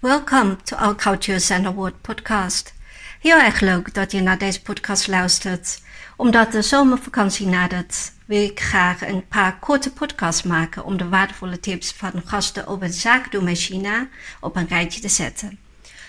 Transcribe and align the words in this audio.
Welcome 0.00 0.56
to 0.64 0.76
our 0.76 0.94
Cultures 0.94 1.50
and 1.50 1.66
Award 1.66 2.00
podcast. 2.00 2.74
Heel 3.20 3.38
erg 3.38 3.60
leuk 3.60 3.94
dat 3.94 4.12
je 4.12 4.20
naar 4.20 4.38
deze 4.38 4.62
podcast 4.62 5.06
luistert. 5.06 5.80
Omdat 6.16 6.52
de 6.52 6.62
zomervakantie 6.62 7.46
nadert, 7.46 8.12
wil 8.24 8.42
ik 8.42 8.60
graag 8.60 9.06
een 9.06 9.26
paar 9.28 9.58
korte 9.58 9.92
podcasts 9.92 10.42
maken 10.42 10.84
om 10.84 10.96
de 10.96 11.08
waardevolle 11.08 11.60
tips 11.60 11.92
van 11.92 12.22
gasten 12.24 12.66
over 12.66 12.84
het 12.84 12.94
zaken 12.94 13.30
doen 13.30 13.44
met 13.44 13.58
China 13.58 14.08
op 14.40 14.56
een 14.56 14.68
rijtje 14.68 15.00
te 15.00 15.08
zetten. 15.08 15.58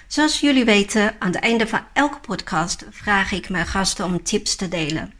Zoals 0.07 0.39
jullie 0.39 0.65
weten, 0.65 1.15
aan 1.19 1.31
het 1.31 1.41
einde 1.41 1.67
van 1.67 1.81
elke 1.93 2.19
podcast 2.19 2.85
vraag 2.89 3.31
ik 3.31 3.49
mijn 3.49 3.67
gasten 3.67 4.05
om 4.05 4.23
tips 4.23 4.55
te 4.55 4.67
delen. 4.67 5.13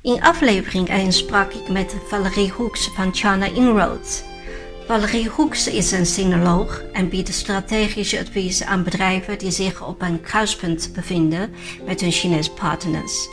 In 0.00 0.22
aflevering 0.22 0.88
1 0.88 1.12
sprak 1.12 1.52
ik 1.52 1.68
met 1.68 1.96
Valerie 2.08 2.50
Hoeks 2.50 2.90
van 2.94 3.14
China 3.14 3.46
Inroads. 3.46 4.22
Valerie 4.86 5.28
Hoeks 5.28 5.68
is 5.68 5.92
een 5.92 6.06
sinoloog 6.06 6.82
en 6.92 7.08
biedt 7.08 7.34
strategisch 7.34 8.18
advies 8.18 8.62
aan 8.62 8.82
bedrijven 8.82 9.38
die 9.38 9.50
zich 9.50 9.86
op 9.86 10.02
een 10.02 10.20
kruispunt 10.20 10.90
bevinden 10.94 11.54
met 11.84 12.00
hun 12.00 12.10
Chinese 12.10 12.50
partners. 12.50 13.28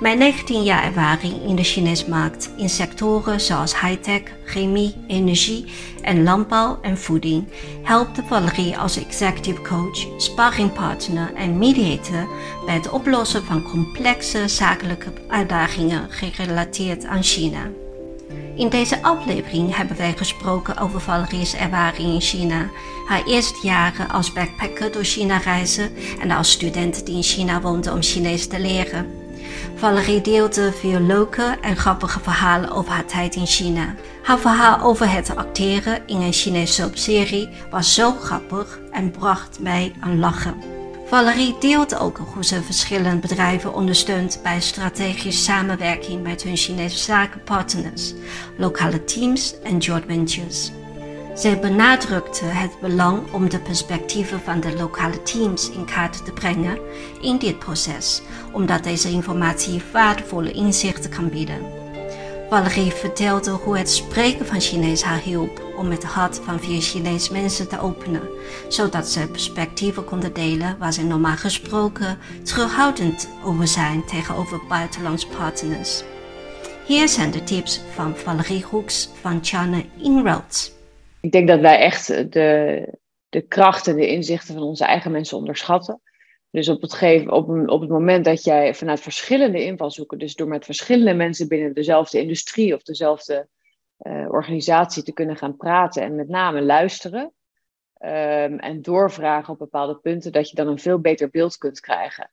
Mijn 0.00 0.18
19 0.18 0.62
jaar 0.62 0.84
ervaring 0.84 1.42
in 1.46 1.56
de 1.56 1.64
Chinese 1.64 2.08
markt 2.08 2.50
in 2.56 2.68
sectoren 2.68 3.40
zoals 3.40 3.80
high-tech, 3.80 4.22
chemie, 4.44 4.94
energie 5.06 5.64
en 6.02 6.22
landbouw 6.22 6.78
en 6.82 6.98
voeding 6.98 7.48
helpt 7.82 8.20
Valerie 8.26 8.78
als 8.78 8.96
executive 8.96 9.62
coach, 9.62 10.06
sparringpartner 10.16 11.34
en 11.34 11.58
mediator 11.58 12.28
bij 12.66 12.74
het 12.74 12.90
oplossen 12.90 13.44
van 13.44 13.62
complexe 13.62 14.48
zakelijke 14.48 15.12
uitdagingen 15.28 16.10
gerelateerd 16.10 17.04
aan 17.04 17.22
China. 17.22 17.81
In 18.54 18.68
deze 18.68 19.02
aflevering 19.02 19.76
hebben 19.76 19.96
wij 19.96 20.14
gesproken 20.16 20.78
over 20.78 21.00
Valerie's 21.00 21.54
ervaring 21.54 22.12
in 22.12 22.20
China, 22.20 22.70
haar 23.06 23.24
eerste 23.26 23.66
jaren 23.66 24.08
als 24.10 24.32
backpacker 24.32 24.92
door 24.92 25.04
China 25.04 25.36
reizen 25.36 25.90
en 26.20 26.30
als 26.30 26.50
student 26.50 27.06
die 27.06 27.16
in 27.16 27.22
China 27.22 27.60
woonde 27.60 27.92
om 27.92 28.02
Chinees 28.02 28.46
te 28.46 28.60
leren. 28.60 29.06
Valerie 29.74 30.20
deelde 30.20 30.72
veel 30.72 31.00
leuke 31.00 31.58
en 31.60 31.76
grappige 31.76 32.20
verhalen 32.20 32.70
over 32.70 32.92
haar 32.92 33.06
tijd 33.06 33.34
in 33.34 33.46
China. 33.46 33.94
Haar 34.22 34.38
verhaal 34.38 34.80
over 34.80 35.12
het 35.12 35.36
acteren 35.36 36.02
in 36.06 36.20
een 36.20 36.32
Chinese 36.32 36.72
soapserie 36.72 37.48
was 37.70 37.94
zo 37.94 38.12
grappig 38.12 38.78
en 38.90 39.10
bracht 39.10 39.60
mij 39.60 39.92
aan 40.00 40.18
lachen. 40.18 40.71
Valerie 41.12 41.56
deelt 41.58 41.98
ook 41.98 42.18
hoe 42.34 42.44
ze 42.44 42.62
verschillende 42.62 43.28
bedrijven 43.28 43.74
ondersteunt 43.74 44.40
bij 44.42 44.60
strategische 44.60 45.42
samenwerking 45.42 46.22
met 46.22 46.42
hun 46.42 46.56
Chinese 46.56 46.98
zakenpartners, 46.98 48.14
lokale 48.56 49.04
teams 49.04 49.54
en 49.62 49.78
joint 49.78 50.04
ventures. 50.06 50.72
Zij 51.34 51.60
benadrukte 51.60 52.44
het 52.44 52.80
belang 52.80 53.32
om 53.32 53.48
de 53.48 53.58
perspectieven 53.58 54.40
van 54.40 54.60
de 54.60 54.76
lokale 54.76 55.22
teams 55.22 55.70
in 55.70 55.84
kaart 55.84 56.24
te 56.24 56.32
brengen 56.32 56.78
in 57.20 57.38
dit 57.38 57.58
proces, 57.58 58.22
omdat 58.52 58.84
deze 58.84 59.10
informatie 59.10 59.82
waardevolle 59.92 60.52
inzichten 60.52 61.10
kan 61.10 61.28
bieden. 61.28 61.60
Valerie 62.48 62.92
vertelde 62.92 63.50
hoe 63.50 63.78
het 63.78 63.90
spreken 63.90 64.46
van 64.46 64.60
Chinees 64.60 65.02
haar 65.02 65.20
hielp 65.20 65.61
om 65.82 65.90
het 65.90 66.04
hart 66.04 66.38
van 66.38 66.60
vier 66.60 66.80
Chinese 66.80 67.32
mensen 67.32 67.68
te 67.68 67.80
openen, 67.80 68.28
zodat 68.68 69.08
ze 69.08 69.30
perspectieven 69.30 70.04
konden 70.04 70.32
delen 70.32 70.78
waar 70.78 70.92
ze 70.92 71.04
normaal 71.04 71.36
gesproken 71.36 72.18
terughoudend 72.42 73.28
over 73.44 73.68
zijn 73.68 74.06
tegenover 74.06 74.60
buitenlandse 74.68 75.28
partners. 75.28 76.02
Hier 76.86 77.08
zijn 77.08 77.30
de 77.30 77.44
tips 77.44 77.80
van 77.94 78.16
Valerie 78.16 78.62
Hoeks 78.62 79.08
van 79.20 79.44
China 79.44 79.82
Inroads. 80.02 80.72
Ik 81.20 81.32
denk 81.32 81.48
dat 81.48 81.60
wij 81.60 81.78
echt 81.78 82.06
de, 82.32 82.88
de 83.28 83.40
kracht 83.40 83.88
en 83.88 83.96
de 83.96 84.08
inzichten 84.08 84.54
van 84.54 84.62
onze 84.62 84.84
eigen 84.84 85.10
mensen 85.10 85.36
onderschatten. 85.36 86.00
Dus 86.50 86.68
op 86.68 86.82
het, 86.82 86.92
geven, 86.92 87.32
op, 87.32 87.48
op 87.68 87.80
het 87.80 87.90
moment 87.90 88.24
dat 88.24 88.44
jij 88.44 88.74
vanuit 88.74 89.00
verschillende 89.00 89.64
invalshoeken, 89.64 90.18
dus 90.18 90.34
door 90.34 90.48
met 90.48 90.64
verschillende 90.64 91.14
mensen 91.14 91.48
binnen 91.48 91.74
dezelfde 91.74 92.20
industrie 92.20 92.74
of 92.74 92.82
dezelfde 92.82 93.48
uh, 94.02 94.26
organisatie 94.28 95.02
te 95.02 95.12
kunnen 95.12 95.36
gaan 95.36 95.56
praten 95.56 96.02
en 96.02 96.14
met 96.14 96.28
name 96.28 96.62
luisteren 96.62 97.32
um, 97.98 98.58
en 98.58 98.82
doorvragen 98.82 99.52
op 99.52 99.58
bepaalde 99.58 99.96
punten, 99.96 100.32
dat 100.32 100.50
je 100.50 100.56
dan 100.56 100.68
een 100.68 100.78
veel 100.78 100.98
beter 100.98 101.30
beeld 101.30 101.56
kunt 101.56 101.80
krijgen 101.80 102.30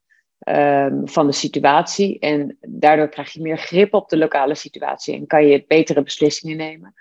um, 0.48 1.08
van 1.08 1.26
de 1.28 1.34
situatie. 1.34 2.20
En 2.20 2.58
daardoor 2.62 3.10
krijg 3.10 3.32
je 3.32 3.42
meer 3.42 3.58
grip 3.58 3.94
op 3.94 4.10
de 4.10 4.18
lokale 4.18 4.56
situatie 4.56 5.16
en 5.16 5.28
kan 5.28 5.46
je 5.46 5.66
betere 5.68 6.04
beslissingen 6.04 6.58
nemen. 6.58 6.94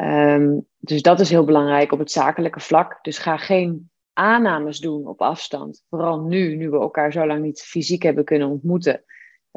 Um, 0.00 0.66
dus 0.78 1.02
dat 1.02 1.20
is 1.20 1.30
heel 1.30 1.44
belangrijk 1.44 1.92
op 1.92 1.98
het 1.98 2.10
zakelijke 2.10 2.60
vlak. 2.60 2.98
Dus 3.02 3.18
ga 3.18 3.36
geen 3.36 3.90
aannames 4.12 4.78
doen 4.78 5.06
op 5.06 5.20
afstand. 5.20 5.84
Vooral 5.90 6.20
nu, 6.20 6.56
nu 6.56 6.70
we 6.70 6.76
elkaar 6.78 7.12
zo 7.12 7.26
lang 7.26 7.42
niet 7.42 7.62
fysiek 7.62 8.02
hebben 8.02 8.24
kunnen 8.24 8.48
ontmoeten, 8.48 9.04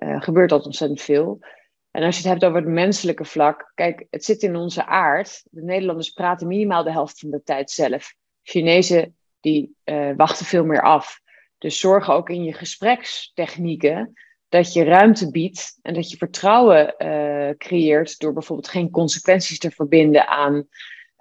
uh, 0.04 0.22
gebeurt 0.22 0.50
dat 0.50 0.66
ontzettend 0.66 1.02
veel. 1.02 1.40
En 1.95 2.03
als 2.03 2.16
je 2.16 2.22
het 2.22 2.31
hebt 2.31 2.45
over 2.45 2.61
het 2.61 2.73
menselijke 2.73 3.25
vlak, 3.25 3.72
kijk, 3.75 4.06
het 4.09 4.25
zit 4.25 4.41
in 4.41 4.56
onze 4.56 4.85
aard. 4.85 5.44
De 5.50 5.63
Nederlanders 5.63 6.09
praten 6.09 6.47
minimaal 6.47 6.83
de 6.83 6.91
helft 6.91 7.19
van 7.19 7.29
de 7.29 7.44
tijd 7.44 7.72
zelf. 7.72 8.16
Chinezen 8.41 9.16
die 9.39 9.75
uh, 9.85 10.11
wachten 10.16 10.45
veel 10.45 10.66
meer 10.66 10.81
af. 10.81 11.19
Dus 11.57 11.79
zorg 11.79 12.09
ook 12.09 12.29
in 12.29 12.44
je 12.44 12.53
gesprekstechnieken 12.53 14.13
dat 14.50 14.73
je 14.73 14.83
ruimte 14.83 15.31
biedt 15.31 15.79
en 15.81 15.94
dat 15.94 16.09
je 16.09 16.17
vertrouwen 16.17 16.95
uh, 16.97 17.56
creëert 17.57 18.19
door 18.19 18.33
bijvoorbeeld 18.33 18.69
geen 18.69 18.89
consequenties 18.89 19.59
te 19.59 19.72
verbinden 19.72 20.27
aan 20.27 20.67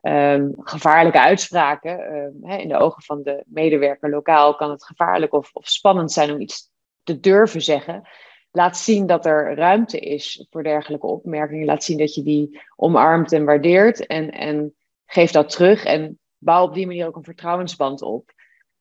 um, 0.02 0.52
gevaarlijke 0.56 1.20
uitspraken. 1.20 2.00
Um, 2.14 2.50
in 2.50 2.68
de 2.68 2.78
ogen 2.78 3.02
van 3.02 3.22
de 3.22 3.42
medewerker 3.46 4.10
lokaal 4.10 4.54
kan 4.54 4.70
het 4.70 4.84
gevaarlijk 4.84 5.32
of, 5.32 5.50
of 5.52 5.68
spannend 5.68 6.12
zijn 6.12 6.32
om 6.32 6.40
iets 6.40 6.70
te 7.02 7.20
durven 7.20 7.62
zeggen. 7.62 8.08
Laat 8.56 8.76
zien 8.76 9.06
dat 9.06 9.26
er 9.26 9.54
ruimte 9.54 9.98
is 9.98 10.46
voor 10.50 10.62
dergelijke 10.62 11.06
opmerkingen. 11.06 11.66
Laat 11.66 11.84
zien 11.84 11.98
dat 11.98 12.14
je 12.14 12.22
die 12.22 12.60
omarmt 12.76 13.32
en 13.32 13.44
waardeert. 13.44 14.06
En, 14.06 14.30
en 14.30 14.74
geef 15.06 15.30
dat 15.30 15.50
terug. 15.50 15.84
En 15.84 16.18
bouw 16.38 16.64
op 16.64 16.74
die 16.74 16.86
manier 16.86 17.06
ook 17.06 17.16
een 17.16 17.24
vertrouwensband 17.24 18.02
op. 18.02 18.32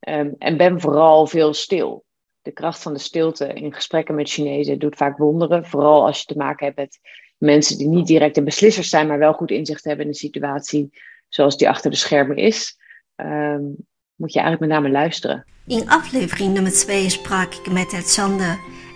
Um, 0.07 0.35
en 0.37 0.57
ben 0.57 0.81
vooral 0.81 1.27
veel 1.27 1.53
stil. 1.53 2.05
De 2.41 2.51
kracht 2.51 2.81
van 2.81 2.93
de 2.93 2.99
stilte 2.99 3.47
in 3.47 3.73
gesprekken 3.73 4.15
met 4.15 4.29
Chinezen 4.29 4.79
doet 4.79 4.95
vaak 4.95 5.17
wonderen. 5.17 5.65
Vooral 5.65 6.05
als 6.05 6.19
je 6.19 6.25
te 6.25 6.37
maken 6.37 6.65
hebt 6.65 6.77
met 6.77 6.99
mensen 7.37 7.77
die 7.77 7.87
niet 7.87 8.07
direct 8.07 8.35
de 8.35 8.43
beslissers 8.43 8.89
zijn, 8.89 9.07
maar 9.07 9.19
wel 9.19 9.33
goed 9.33 9.51
inzicht 9.51 9.83
hebben 9.83 10.05
in 10.05 10.11
de 10.11 10.17
situatie 10.17 10.89
zoals 11.29 11.57
die 11.57 11.69
achter 11.69 11.91
de 11.91 11.97
schermen 11.97 12.37
is, 12.37 12.77
um, 13.15 13.75
moet 14.15 14.33
je 14.33 14.39
eigenlijk 14.39 14.59
met 14.59 14.81
name 14.81 14.89
luisteren. 14.89 15.45
In 15.67 15.89
aflevering 15.89 16.53
nummer 16.53 16.71
2 16.71 17.09
sprak 17.09 17.53
ik 17.53 17.71
met 17.71 17.93
Ed 17.93 18.09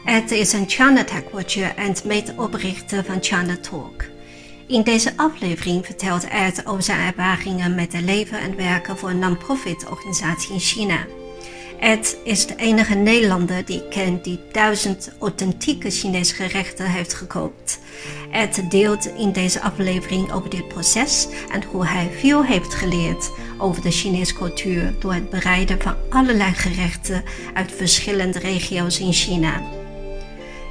Ed 0.07 0.31
is 0.31 0.53
een 0.53 0.69
China 0.69 1.03
Tech 1.03 1.23
Watcher 1.31 1.75
en 1.75 1.95
medeoprichter 2.03 3.03
van 3.03 3.17
China 3.21 3.57
Talk. 3.61 4.03
In 4.67 4.83
deze 4.83 5.13
aflevering 5.15 5.85
vertelt 5.85 6.27
Ed 6.27 6.65
over 6.65 6.83
zijn 6.83 6.99
ervaringen 6.99 7.75
met 7.75 7.93
het 7.93 8.01
leven 8.03 8.39
en 8.39 8.55
werken 8.55 8.97
voor 8.97 9.09
een 9.09 9.19
non-profit 9.19 9.89
organisatie 9.89 10.53
in 10.53 10.59
China. 10.59 11.05
Ed 11.79 12.17
is 12.23 12.45
de 12.45 12.55
enige 12.55 12.95
Nederlander 12.95 13.65
die 13.65 13.83
ik 13.83 13.89
ken 13.89 14.21
die 14.21 14.39
duizend 14.51 15.11
authentieke 15.19 15.89
Chinese 15.89 16.35
gerechten 16.35 16.85
heeft 16.85 17.13
gekoopt. 17.13 17.79
Ed 18.31 18.63
deelt 18.69 19.05
in 19.05 19.31
deze 19.31 19.61
aflevering 19.61 20.31
over 20.31 20.49
dit 20.49 20.67
proces 20.67 21.27
en 21.51 21.63
hoe 21.63 21.85
hij 21.85 22.09
veel 22.19 22.43
heeft 22.43 22.73
geleerd 22.73 23.31
over 23.57 23.81
de 23.81 23.91
Chinese 23.91 24.33
cultuur 24.33 24.93
door 24.99 25.13
het 25.13 25.29
bereiden 25.29 25.81
van 25.81 25.95
allerlei 26.09 26.53
gerechten 26.53 27.23
uit 27.53 27.71
verschillende 27.71 28.39
regio's 28.39 28.99
in 28.99 29.13
China. 29.13 29.76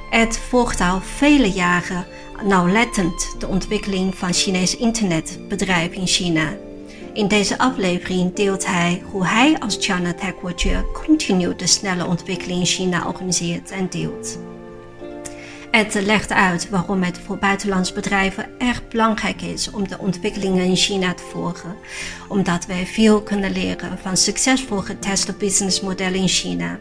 Ed 0.09 0.37
volgt 0.37 0.81
al 0.81 1.01
vele 1.01 1.51
jaren 1.51 2.05
nauwlettend 2.43 3.35
de 3.39 3.47
ontwikkeling 3.47 4.15
van 4.15 4.33
Chinees 4.33 4.77
internetbedrijf 4.77 5.91
in 5.93 6.07
China. 6.07 6.57
In 7.13 7.27
deze 7.27 7.57
aflevering 7.57 8.33
deelt 8.33 8.65
hij 8.65 9.01
hoe 9.11 9.25
hij 9.25 9.59
als 9.59 9.77
China 9.79 10.13
Tech 10.13 10.33
Watcher 10.41 10.85
continu 10.93 11.55
de 11.55 11.67
snelle 11.67 12.05
ontwikkeling 12.05 12.59
in 12.59 12.65
China 12.65 13.07
organiseert 13.07 13.71
en 13.71 13.89
deelt. 13.89 14.37
Ed 15.71 15.93
legt 15.93 16.31
uit 16.31 16.69
waarom 16.69 17.03
het 17.03 17.19
voor 17.25 17.37
buitenlandse 17.37 17.93
bedrijven 17.93 18.49
erg 18.57 18.87
belangrijk 18.87 19.41
is 19.41 19.71
om 19.71 19.87
de 19.87 19.97
ontwikkelingen 19.97 20.65
in 20.65 20.75
China 20.75 21.13
te 21.13 21.23
volgen, 21.23 21.75
omdat 22.27 22.65
wij 22.65 22.85
veel 22.85 23.21
kunnen 23.21 23.51
leren 23.51 23.97
van 24.01 24.17
succesvol 24.17 24.77
geteste 24.77 25.33
businessmodellen 25.33 26.19
in 26.19 26.27
China. 26.27 26.79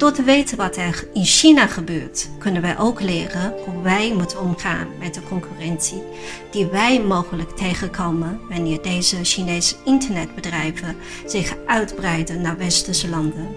Door 0.00 0.12
te 0.12 0.22
weten 0.22 0.56
wat 0.56 0.76
er 0.76 1.08
in 1.12 1.24
China 1.24 1.66
gebeurt, 1.66 2.30
kunnen 2.38 2.62
wij 2.62 2.78
ook 2.78 3.00
leren 3.00 3.54
hoe 3.64 3.82
wij 3.82 4.14
moeten 4.14 4.40
omgaan 4.40 4.88
met 4.98 5.14
de 5.14 5.22
concurrentie 5.22 6.02
die 6.50 6.66
wij 6.66 7.02
mogelijk 7.02 7.50
tegenkomen 7.50 8.40
wanneer 8.48 8.82
deze 8.82 9.24
Chinese 9.24 9.76
internetbedrijven 9.84 10.96
zich 11.26 11.56
uitbreiden 11.66 12.40
naar 12.40 12.56
westerse 12.56 13.08
landen. 13.08 13.48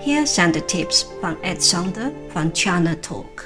Hier 0.00 0.26
zijn 0.26 0.52
de 0.52 0.64
tips 0.64 1.06
van 1.20 1.42
Ed 1.42 1.64
Sander 1.64 2.12
van 2.28 2.50
China 2.52 2.94
Talk. 2.94 3.44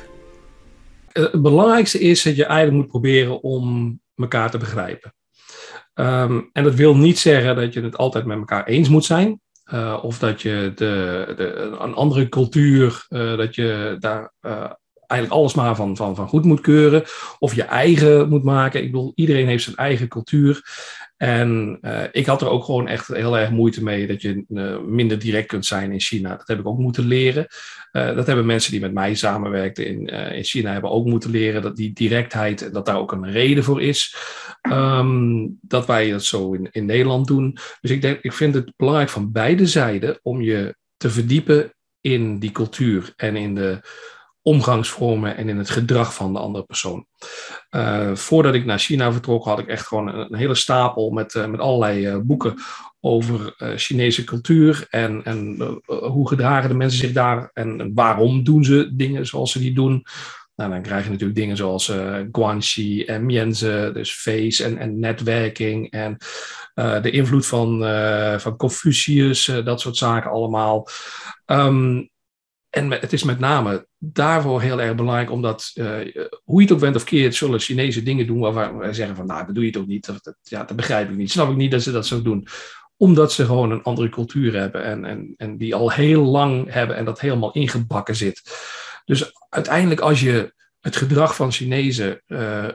Eh, 1.12 1.22
het 1.22 1.43
belangrijkste 1.43 1.98
is 1.98 2.22
dat 2.22 2.36
je 2.36 2.44
eigenlijk 2.44 2.76
moet 2.76 2.90
proberen 2.90 3.43
om 3.43 4.00
elkaar 4.16 4.50
te 4.50 4.58
begrijpen. 4.58 5.14
Um, 5.94 6.50
en 6.52 6.64
dat 6.64 6.75
wil 6.75 6.96
niet 6.96 7.19
zeggen 7.19 7.56
dat 7.56 7.72
je 7.72 7.81
het 7.81 7.96
altijd 7.96 8.25
met 8.25 8.38
elkaar 8.38 8.66
eens 8.66 8.88
moet 8.88 9.04
zijn. 9.04 9.40
Uh, 9.75 9.99
of 10.02 10.19
dat 10.19 10.43
je 10.43 10.72
de, 10.75 11.32
de, 11.37 11.76
een 11.81 11.94
andere 11.94 12.28
cultuur, 12.28 13.06
uh, 13.08 13.37
dat 13.37 13.55
je 13.55 13.96
daar 13.99 14.32
uh, 14.43 14.70
eigenlijk 15.11 15.40
alles 15.40 15.55
maar 15.55 15.76
van, 15.76 15.96
van, 15.96 16.17
van 16.17 16.28
goed 16.28 16.44
moet 16.44 16.61
keuren. 16.61 17.05
Of 17.38 17.55
je 17.55 17.62
eigen 17.62 18.28
moet 18.28 18.44
maken. 18.44 18.82
Ik 18.82 18.90
bedoel, 18.90 19.12
iedereen 19.14 19.46
heeft 19.46 19.64
zijn 19.64 19.76
eigen 19.76 20.08
cultuur. 20.08 20.62
En 21.22 21.78
uh, 21.82 22.02
ik 22.12 22.26
had 22.26 22.43
er 22.43 22.49
ook 22.49 22.64
gewoon 22.64 22.88
echt 22.88 23.06
heel 23.06 23.38
erg 23.38 23.50
moeite 23.50 23.82
mee 23.82 24.06
dat 24.06 24.22
je 24.22 24.44
uh, 24.49 24.78
minder 24.78 25.19
direct 25.19 25.46
kunt 25.46 25.67
zijn 25.67 25.93
in 25.93 26.00
China. 26.00 26.37
Dat 26.37 26.49
heb 26.49 26.58
ik 26.58 26.67
ook 26.67 26.78
moeten 26.78 27.06
leren. 27.06 27.46
Uh, 27.93 28.14
dat 28.14 28.26
hebben 28.26 28.46
mensen 28.46 28.70
die 28.70 28.81
met 28.81 28.93
mij 28.93 29.14
samenwerkten 29.14 29.87
in, 29.87 30.06
in 30.06 30.44
China 30.44 30.72
hebben 30.72 30.90
ook 30.90 31.06
moeten 31.06 31.31
leren. 31.31 31.62
Dat 31.62 31.76
die 31.76 31.93
directheid, 31.93 32.72
dat 32.72 32.87
daar 32.87 32.99
ook 32.99 33.12
een 33.12 33.31
reden 33.31 33.64
voor 33.64 33.82
is. 33.82 34.17
Um, 34.70 35.58
dat 35.61 35.87
wij 35.87 36.11
dat 36.11 36.25
zo 36.25 36.52
in, 36.52 36.69
in 36.70 36.84
Nederland 36.84 37.26
doen. 37.26 37.58
Dus 37.81 37.90
ik, 37.90 38.02
denk, 38.02 38.19
ik 38.20 38.32
vind 38.32 38.55
het 38.55 38.72
belangrijk 38.76 39.08
van 39.08 39.32
beide 39.32 39.67
zijden 39.67 40.19
om 40.22 40.40
je 40.40 40.76
te 40.96 41.11
verdiepen 41.11 41.75
in 42.00 42.38
die 42.38 42.52
cultuur 42.52 43.12
en 43.17 43.37
in 43.37 43.55
de 43.55 43.81
omgangsvormen 44.42 45.37
en 45.37 45.48
in 45.48 45.58
het 45.58 45.70
gedrag 45.70 46.14
van 46.14 46.32
de 46.32 46.38
andere 46.38 46.64
persoon. 46.64 47.06
Uh, 47.70 48.14
voordat 48.14 48.54
ik 48.54 48.64
naar 48.64 48.78
China 48.78 49.12
vertrok, 49.12 49.44
had 49.44 49.58
ik 49.58 49.66
echt 49.66 49.87
gewoon 49.87 50.08
een, 50.08 50.37
hele 50.37 50.54
stapel 50.54 51.10
met, 51.10 51.34
uh, 51.34 51.46
met 51.46 51.60
allerlei 51.60 52.08
uh, 52.08 52.16
boeken 52.22 52.54
over 53.00 53.54
Chinese 53.76 54.25
cultuur 54.25 54.87
en, 54.90 55.25
en 55.25 55.56
hoe 55.87 56.28
gedragen 56.28 56.69
de 56.69 56.75
mensen 56.75 56.98
zich 56.98 57.12
daar 57.12 57.50
en 57.52 57.94
waarom 57.94 58.44
doen 58.44 58.64
ze 58.64 58.90
dingen 58.94 59.26
zoals 59.26 59.52
ze 59.52 59.58
die 59.58 59.75
doen. 59.75 60.04
Nou, 60.54 60.70
dan 60.70 60.82
krijg 60.82 61.04
je 61.04 61.10
natuurlijk 61.10 61.38
dingen 61.38 61.56
zoals 61.56 61.88
uh, 61.88 62.16
Guanxi 62.32 63.04
en 63.04 63.26
Mianzi, 63.26 63.93
dus 63.93 64.12
face 64.12 64.64
en, 64.64 64.78
en 64.78 64.98
netwerking 64.98 65.90
en 65.90 66.16
de 67.02 67.10
invloed 67.10 67.46
van, 67.46 67.78
van 68.40 68.56
Confucius, 68.56 69.44
dat 69.64 69.81
soort 69.81 69.96
zaken 69.96 70.31
allemaal. 70.31 70.88
Um, 71.46 72.09
en 72.70 72.90
het 72.90 73.12
is 73.12 73.22
met 73.22 73.38
name 73.38 73.87
daarvoor 73.99 74.61
heel 74.61 74.81
erg 74.81 74.94
belangrijk, 74.94 75.31
omdat 75.31 75.70
uh, 75.75 75.87
hoe 76.44 76.61
je 76.61 76.62
het 76.62 76.72
ook 76.72 76.81
bent 76.81 76.96
of 76.96 77.05
keert, 77.05 77.34
zullen 77.34 77.61
Chinese 77.61 78.02
dingen 78.02 78.26
doen 78.26 78.38
waarvan 78.38 78.78
wij 78.78 78.93
zeggen 78.93 79.17
van, 79.17 79.26
nou, 79.26 79.46
dat 79.46 79.55
doe 79.55 79.64
je 79.64 79.70
toch 79.70 79.87
niet. 79.87 80.06
Dat, 80.06 80.37
ja, 80.43 80.64
dat 80.64 80.76
begrijp 80.76 81.11
ik 81.11 81.17
niet. 81.17 81.31
Snap 81.31 81.50
ik 81.50 81.56
niet 81.56 81.70
dat 81.70 81.82
ze 81.82 81.93
dat 81.93 82.06
zo 82.06 82.22
doen. 82.22 82.46
Omdat 82.96 83.32
ze 83.32 83.44
gewoon 83.44 83.70
een 83.70 83.82
andere 83.82 84.08
cultuur 84.08 84.55
hebben 84.55 84.84
en, 84.84 85.05
en, 85.05 85.34
en 85.37 85.56
die 85.56 85.75
al 85.75 85.90
heel 85.90 86.22
lang 86.22 86.72
hebben 86.72 86.96
en 86.96 87.05
dat 87.05 87.20
helemaal 87.20 87.52
ingebakken 87.52 88.17
zit. 88.17 88.43
Dus 89.05 89.32
uiteindelijk 89.49 90.00
als 90.00 90.20
je 90.20 90.55
het 90.81 90.96
gedrag 90.96 91.34
van 91.34 91.52
Chinezen 91.52 92.22
uh, 92.26 92.69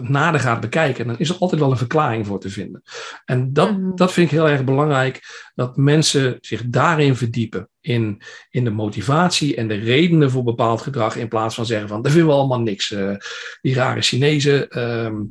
nader 0.00 0.40
gaat 0.40 0.60
bekijken, 0.60 1.06
dan 1.06 1.18
is 1.18 1.28
er 1.28 1.36
altijd 1.38 1.60
wel 1.60 1.70
een 1.70 1.76
verklaring 1.76 2.26
voor 2.26 2.40
te 2.40 2.50
vinden. 2.50 2.82
En 3.24 3.52
dat, 3.52 3.78
mm. 3.78 3.96
dat 3.96 4.12
vind 4.12 4.26
ik 4.26 4.32
heel 4.38 4.48
erg 4.48 4.64
belangrijk, 4.64 5.20
dat 5.54 5.76
mensen 5.76 6.38
zich 6.40 6.62
daarin 6.66 7.16
verdiepen. 7.16 7.68
In, 7.80 8.22
in 8.50 8.64
de 8.64 8.70
motivatie 8.70 9.56
en 9.56 9.68
de 9.68 9.74
redenen 9.74 10.30
voor 10.30 10.42
bepaald 10.42 10.80
gedrag, 10.80 11.16
in 11.16 11.28
plaats 11.28 11.54
van 11.54 11.66
zeggen 11.66 11.88
van, 11.88 12.02
dat 12.02 12.12
vinden 12.12 12.30
we 12.30 12.36
allemaal 12.36 12.60
niks. 12.60 12.90
Uh, 12.90 13.16
die 13.60 13.74
rare 13.74 14.00
Chinezen, 14.00 14.80
um, 14.80 15.30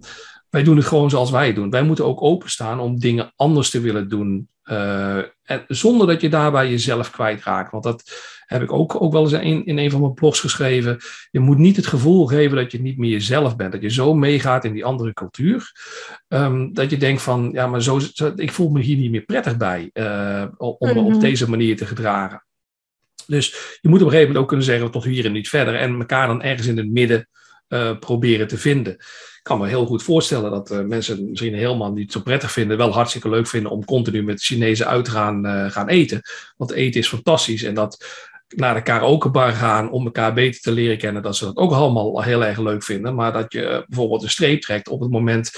wij 0.49 0.63
doen 0.63 0.77
het 0.77 0.85
gewoon 0.85 1.09
zoals 1.09 1.31
wij 1.31 1.53
doen. 1.53 1.69
Wij 1.69 1.83
moeten 1.83 2.05
ook 2.05 2.21
openstaan 2.21 2.79
om 2.79 2.99
dingen 2.99 3.31
anders 3.35 3.69
te 3.69 3.79
willen 3.79 4.09
doen. 4.09 4.49
Uh, 4.65 5.17
en 5.43 5.63
zonder 5.67 6.07
dat 6.07 6.21
je 6.21 6.29
daarbij 6.29 6.69
jezelf 6.69 7.11
kwijtraakt. 7.11 7.71
Want 7.71 7.83
dat 7.83 8.03
heb 8.51 8.61
ik 8.61 8.71
ook, 8.71 9.01
ook 9.01 9.11
wel 9.11 9.23
eens 9.23 9.31
in, 9.31 9.65
in 9.65 9.77
een 9.77 9.91
van 9.91 10.01
mijn 10.01 10.13
blogs 10.13 10.39
geschreven. 10.39 10.97
Je 11.31 11.39
moet 11.39 11.57
niet 11.57 11.75
het 11.75 11.87
gevoel 11.87 12.25
geven 12.25 12.57
dat 12.57 12.71
je 12.71 12.81
niet 12.81 12.97
meer 12.97 13.09
jezelf 13.09 13.55
bent. 13.55 13.71
Dat 13.71 13.81
je 13.81 13.91
zo 13.91 14.13
meegaat 14.13 14.65
in 14.65 14.73
die 14.73 14.85
andere 14.85 15.13
cultuur. 15.13 15.71
Um, 16.27 16.73
dat 16.73 16.89
je 16.89 16.97
denkt 16.97 17.21
van, 17.21 17.49
ja, 17.53 17.67
maar 17.67 17.81
zo, 17.81 17.99
zo, 17.99 18.33
ik 18.35 18.51
voel 18.51 18.69
me 18.69 18.81
hier 18.81 18.97
niet 18.97 19.11
meer 19.11 19.21
prettig 19.21 19.57
bij. 19.57 19.89
Uh, 19.93 20.45
om 20.57 20.75
me 20.79 20.93
mm-hmm. 20.93 21.15
op 21.15 21.21
deze 21.21 21.49
manier 21.49 21.77
te 21.77 21.85
gedragen. 21.85 22.45
Dus 23.25 23.77
je 23.81 23.89
moet 23.89 23.99
op 23.99 24.05
een 24.05 24.11
gegeven 24.11 24.19
moment 24.27 24.37
ook 24.37 24.47
kunnen 24.47 24.65
zeggen 24.65 24.91
tot 24.91 25.03
hier 25.03 25.25
en 25.25 25.31
niet 25.31 25.49
verder. 25.49 25.75
En 25.75 25.99
elkaar 25.99 26.27
dan 26.27 26.41
ergens 26.41 26.67
in 26.67 26.77
het 26.77 26.91
midden 26.91 27.27
uh, 27.67 27.97
proberen 27.99 28.47
te 28.47 28.57
vinden. 28.57 28.93
Ik 28.93 29.47
kan 29.47 29.59
me 29.59 29.67
heel 29.67 29.85
goed 29.85 30.03
voorstellen 30.03 30.51
dat 30.51 30.71
uh, 30.71 30.79
mensen 30.79 31.29
misschien 31.29 31.53
helemaal 31.53 31.91
niet 31.91 32.11
zo 32.11 32.19
prettig 32.19 32.51
vinden, 32.51 32.77
wel 32.77 32.93
hartstikke 32.93 33.29
leuk 33.29 33.47
vinden 33.47 33.71
om 33.71 33.85
continu 33.85 34.23
met 34.23 34.43
Chinezen 34.43 34.87
uit 34.87 35.05
te 35.05 35.11
gaan, 35.11 35.45
uh, 35.45 35.71
gaan 35.71 35.87
eten. 35.87 36.21
Want 36.57 36.71
eten 36.71 36.99
is 36.99 37.07
fantastisch 37.07 37.63
en 37.63 37.73
dat 37.73 38.05
naar 38.55 38.73
de 38.73 38.81
karaokebar 38.81 39.51
gaan 39.51 39.91
om 39.91 40.05
elkaar 40.05 40.33
beter 40.33 40.61
te 40.61 40.71
leren 40.71 40.97
kennen, 40.97 41.21
dat 41.21 41.35
ze 41.35 41.45
dat 41.45 41.57
ook 41.57 41.71
allemaal 41.71 42.21
heel 42.21 42.45
erg 42.45 42.57
leuk 42.57 42.83
vinden. 42.83 43.15
Maar 43.15 43.33
dat 43.33 43.53
je 43.53 43.85
bijvoorbeeld 43.87 44.23
een 44.23 44.29
streep 44.29 44.61
trekt 44.61 44.89
op 44.89 44.99
het 44.99 45.11
moment 45.11 45.51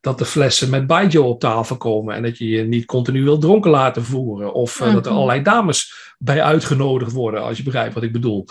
dat 0.00 0.18
de 0.18 0.24
flessen 0.24 0.70
met 0.70 0.86
baijiu 0.86 1.18
op 1.18 1.40
tafel 1.40 1.76
komen 1.76 2.14
en 2.14 2.22
dat 2.22 2.38
je 2.38 2.48
je 2.48 2.62
niet 2.62 2.84
continu 2.84 3.22
wil 3.22 3.38
dronken 3.38 3.70
laten 3.70 4.04
voeren. 4.04 4.52
Of 4.52 4.78
-hmm. 4.78 4.92
dat 4.92 5.06
er 5.06 5.12
allerlei 5.12 5.42
dames 5.42 6.12
bij 6.18 6.42
uitgenodigd 6.42 7.12
worden, 7.12 7.42
als 7.42 7.56
je 7.56 7.62
begrijpt 7.62 7.94
wat 7.94 8.02
ik 8.02 8.12
bedoel. 8.12 8.46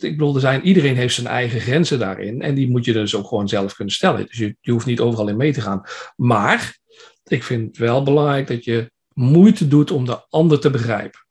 bedoel, 0.00 0.34
er 0.34 0.40
zijn, 0.40 0.62
iedereen 0.62 0.96
heeft 0.96 1.14
zijn 1.14 1.26
eigen 1.26 1.60
grenzen 1.60 1.98
daarin. 1.98 2.42
En 2.42 2.54
die 2.54 2.70
moet 2.70 2.84
je 2.84 2.92
dus 2.92 3.14
ook 3.14 3.28
gewoon 3.28 3.48
zelf 3.48 3.74
kunnen 3.74 3.94
stellen. 3.94 4.26
Dus 4.26 4.38
je, 4.38 4.56
je 4.60 4.70
hoeft 4.70 4.86
niet 4.86 5.00
overal 5.00 5.28
in 5.28 5.36
mee 5.36 5.52
te 5.52 5.60
gaan. 5.60 5.82
Maar 6.16 6.78
ik 7.24 7.42
vind 7.42 7.66
het 7.66 7.76
wel 7.76 8.02
belangrijk 8.02 8.46
dat 8.46 8.64
je 8.64 8.90
moeite 9.12 9.68
doet 9.68 9.90
om 9.90 10.04
de 10.04 10.28
ander 10.28 10.60
te 10.60 10.70
begrijpen. 10.70 11.23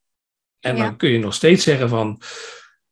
En 0.63 0.75
ja. 0.75 0.83
dan 0.83 0.98
kun 0.98 1.10
je 1.10 1.19
nog 1.19 1.33
steeds 1.33 1.63
zeggen 1.63 1.89
van, 1.89 2.21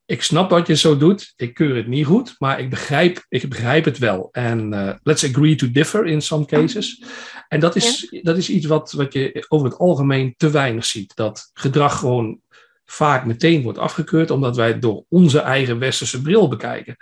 ik 0.06 0.24
snap 0.24 0.50
wat 0.50 0.68
je 0.68 0.76
zo 0.76 0.98
doet, 0.98 1.34
ik 1.36 1.54
keur 1.54 1.76
het 1.76 1.88
niet 1.88 2.06
goed, 2.06 2.36
maar 2.38 2.60
ik 2.60 2.70
begrijp, 2.70 3.26
ik 3.30 3.50
begrijp 3.50 3.86
het 3.86 3.98
wel. 3.98 4.30
En 4.32 4.74
uh, 4.74 4.94
let's 5.04 5.24
agree 5.24 5.56
to 5.56 5.72
differ 5.72 6.06
in 6.06 6.22
some 6.22 6.46
cases. 6.46 7.04
En 7.48 7.60
dat 7.60 7.76
is, 7.76 8.08
ja. 8.10 8.22
dat 8.22 8.38
is 8.38 8.50
iets 8.50 8.66
wat, 8.66 8.92
wat 8.92 9.14
je 9.14 9.46
over 9.48 9.68
het 9.68 9.78
algemeen 9.78 10.34
te 10.38 10.50
weinig 10.50 10.86
ziet. 10.86 11.16
Dat 11.16 11.50
gedrag 11.54 12.00
gewoon 12.00 12.40
vaak 12.86 13.26
meteen 13.26 13.62
wordt 13.62 13.78
afgekeurd, 13.78 14.32
omdat 14.32 14.56
wij 14.56 14.68
het 14.68 14.82
door 14.82 15.06
onze 15.10 15.40
eigen 15.40 15.80
westerse 15.80 16.22
bril 16.22 16.48
bekijken. 16.48 16.96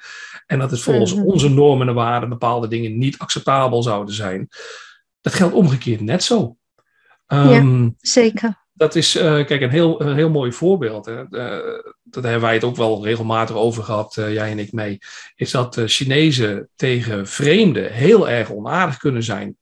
En 0.46 0.60
dat 0.60 0.72
het 0.72 0.82
volgens 0.82 1.13
mm 1.13 1.20
-hmm. 1.20 1.27
onze 1.27 1.50
normen 1.50 1.88
en 1.88 1.93
waarden 1.93 2.29
bepaalde 2.29 2.67
dingen 2.67 2.98
niet 2.98 3.17
acceptabel 3.17 3.84
zouden 3.84 4.15
zijn. 4.15 4.48
Dat 5.22 5.34
geldt 5.34 5.53
omgekeerd 5.53 6.01
net 6.01 6.24
zo. 6.24 6.58
Um, 7.27 7.84
ja, 7.84 7.91
zeker. 7.98 8.67
Dat 8.79 8.95
is, 8.95 9.15
uh, 9.15 9.45
kijk, 9.45 9.62
een 9.62 9.69
heel, 9.69 10.01
een 10.01 10.15
heel 10.15 10.29
mooi 10.29 10.51
voorbeeld. 10.51 11.05
Hè. 11.05 11.27
Daar 11.29 12.24
hebben 12.24 12.41
wij 12.41 12.53
het 12.53 12.63
ook 12.63 12.75
wel 12.75 13.05
regelmatig 13.05 13.55
over 13.55 13.83
gehad, 13.83 14.15
uh, 14.19 14.33
jij 14.33 14.51
en 14.51 14.59
ik 14.59 14.71
mee. 14.71 14.98
Is 15.36 15.51
dat 15.51 15.81
Chinezen 15.86 16.69
tegen 16.75 17.27
vreemden 17.27 17.91
heel 17.91 18.29
erg 18.29 18.51
onaardig 18.51 18.98
kunnen 18.98 19.24
zijn 19.24 19.57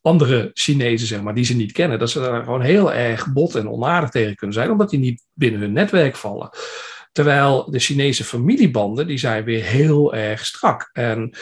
andere 0.00 0.50
Chinezen, 0.54 1.06
zeg 1.06 1.22
maar, 1.22 1.34
die 1.34 1.44
ze 1.44 1.56
niet 1.56 1.72
kennen, 1.72 1.98
dat 1.98 2.10
ze 2.10 2.20
daar 2.20 2.44
gewoon 2.44 2.60
heel 2.60 2.92
erg 2.92 3.32
bot 3.32 3.54
en 3.54 3.70
onaardig 3.70 4.10
tegen 4.10 4.34
kunnen 4.34 4.56
zijn, 4.56 4.70
omdat 4.70 4.90
die 4.90 4.98
niet 4.98 5.24
binnen 5.32 5.60
hun 5.60 5.72
netwerk 5.72 6.16
vallen. 6.16 6.50
Terwijl 7.18 7.70
de 7.70 7.78
Chinese 7.78 8.24
familiebanden, 8.24 9.06
die 9.06 9.18
zijn 9.18 9.44
weer 9.44 9.64
heel 9.64 10.14
erg 10.14 10.46
strak. 10.46 10.90
En 10.92 11.36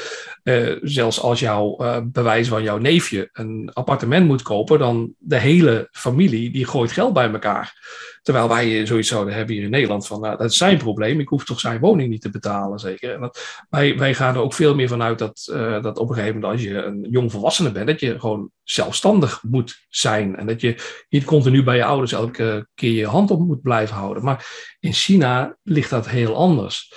uh, 0.45 0.76
zelfs 0.83 1.21
als 1.21 1.40
jouw 1.40 1.76
uh, 1.80 1.99
bewijs 2.04 2.49
van 2.49 2.62
jouw 2.62 2.78
neefje 2.78 3.28
een 3.33 3.71
appartement 3.73 4.26
moet 4.26 4.42
kopen, 4.42 4.78
dan 4.78 5.14
de 5.18 5.38
hele 5.38 5.88
familie, 5.92 6.50
die 6.50 6.66
gooit 6.66 6.92
geld 6.92 7.12
bij 7.12 7.30
elkaar. 7.30 7.75
Terwijl 8.26 8.49
wij 8.49 8.87
zoiets 8.87 9.09
zouden 9.09 9.35
hebben 9.35 9.54
hier 9.54 9.64
in 9.64 9.71
Nederland 9.71 10.06
van, 10.06 10.21
nou, 10.21 10.37
dat 10.37 10.50
is 10.50 10.56
zijn 10.56 10.78
probleem, 10.78 11.21
ik 11.21 11.28
hoef 11.28 11.45
toch 11.45 11.61
zijn 11.61 11.80
woning 11.80 12.09
niet 12.09 12.21
te 12.21 12.30
betalen, 12.30 12.78
zeker. 12.78 13.14
En 13.14 13.21
dat, 13.21 13.64
wij, 13.71 13.99
wij 13.99 14.14
gaan 14.14 14.35
er 14.35 14.40
ook 14.40 14.54
veel 14.54 14.75
meer 14.75 14.88
vanuit 14.88 15.18
dat, 15.18 15.49
uh, 15.52 15.83
dat 15.83 15.99
op 15.99 16.09
een 16.09 16.14
gegeven 16.14 16.35
moment 16.35 16.52
als 16.52 16.62
je 16.62 16.83
een 16.83 17.06
jong 17.11 17.33
volwassene 17.33 17.73
bent, 17.73 17.87
dat 17.87 18.00
je 18.00 18.21
gewoon 18.21 18.50
zelfstandig 18.62 19.42
moet 19.42 19.85
zijn. 19.88 20.37
En 20.37 20.47
dat 20.47 20.61
je 20.61 21.04
niet 21.09 21.25
continu 21.25 21.62
bij 21.62 21.76
je 21.76 21.85
ouders 21.85 22.12
elke 22.12 22.68
keer 22.75 22.92
je 22.92 23.06
hand 23.06 23.30
op 23.30 23.40
moet 23.40 23.62
blijven 23.62 23.97
houden. 23.97 24.25
Maar 24.25 24.47
in 24.80 24.92
China 24.92 25.56
ligt 25.62 25.90
dat 25.90 26.09
heel 26.09 26.37
anders. 26.37 26.92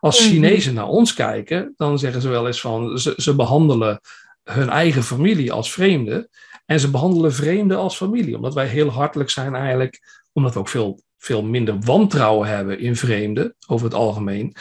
Als 0.00 0.18
-hmm. 0.18 0.28
Chinezen 0.28 0.74
naar 0.74 0.88
ons 0.88 1.14
kijken, 1.14 1.74
dan 1.76 1.98
zeggen 1.98 2.22
ze 2.22 2.28
wel 2.28 2.46
eens 2.46 2.60
van, 2.60 2.98
ze, 2.98 3.14
ze 3.16 3.34
behandelen 3.34 4.00
hun 4.42 4.68
eigen 4.68 5.02
familie 5.02 5.52
als 5.52 5.72
vreemden. 5.72 6.28
En 6.66 6.80
ze 6.80 6.90
behandelen 6.90 7.32
vreemden 7.32 7.76
als 7.76 7.96
familie, 7.96 8.36
omdat 8.36 8.54
wij 8.54 8.66
heel 8.66 8.88
hartelijk 8.88 9.30
zijn 9.30 9.54
eigenlijk 9.54 10.23
omdat 10.34 10.54
we 10.54 10.58
ook 10.58 10.68
veel 10.68 11.02
veel 11.24 11.42
minder 11.42 11.80
wantrouwen 11.80 12.48
hebben 12.48 12.78
in 12.78 12.96
vreemden 12.96 13.54
over 13.66 13.86
het 13.86 13.94
algemeen. 13.94 14.54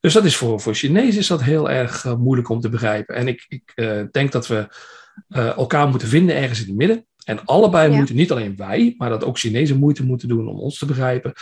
Dus 0.00 0.12
dat 0.12 0.24
is 0.24 0.36
voor, 0.36 0.60
voor 0.60 0.74
Chinezen 0.74 1.20
is 1.20 1.26
dat 1.26 1.42
heel 1.42 1.70
erg 1.70 2.04
uh, 2.04 2.16
moeilijk 2.16 2.48
om 2.48 2.60
te 2.60 2.68
begrijpen. 2.68 3.14
En 3.14 3.28
ik, 3.28 3.44
ik 3.48 3.72
uh, 3.74 4.02
denk 4.10 4.32
dat 4.32 4.46
we 4.46 4.68
uh, 5.28 5.56
elkaar 5.56 5.88
moeten 5.88 6.08
vinden 6.08 6.36
ergens 6.36 6.60
in 6.60 6.66
het 6.66 6.76
midden. 6.76 7.06
En 7.24 7.44
allebei 7.44 7.90
ja. 7.90 7.96
moeten, 7.96 8.16
niet 8.16 8.30
alleen 8.30 8.56
wij, 8.56 8.94
maar 8.96 9.08
dat 9.08 9.24
ook 9.24 9.38
Chinezen 9.38 9.78
moeite 9.78 10.04
moeten 10.04 10.28
doen 10.28 10.48
om 10.48 10.58
ons 10.58 10.78
te 10.78 10.86
begrijpen. 10.86 11.32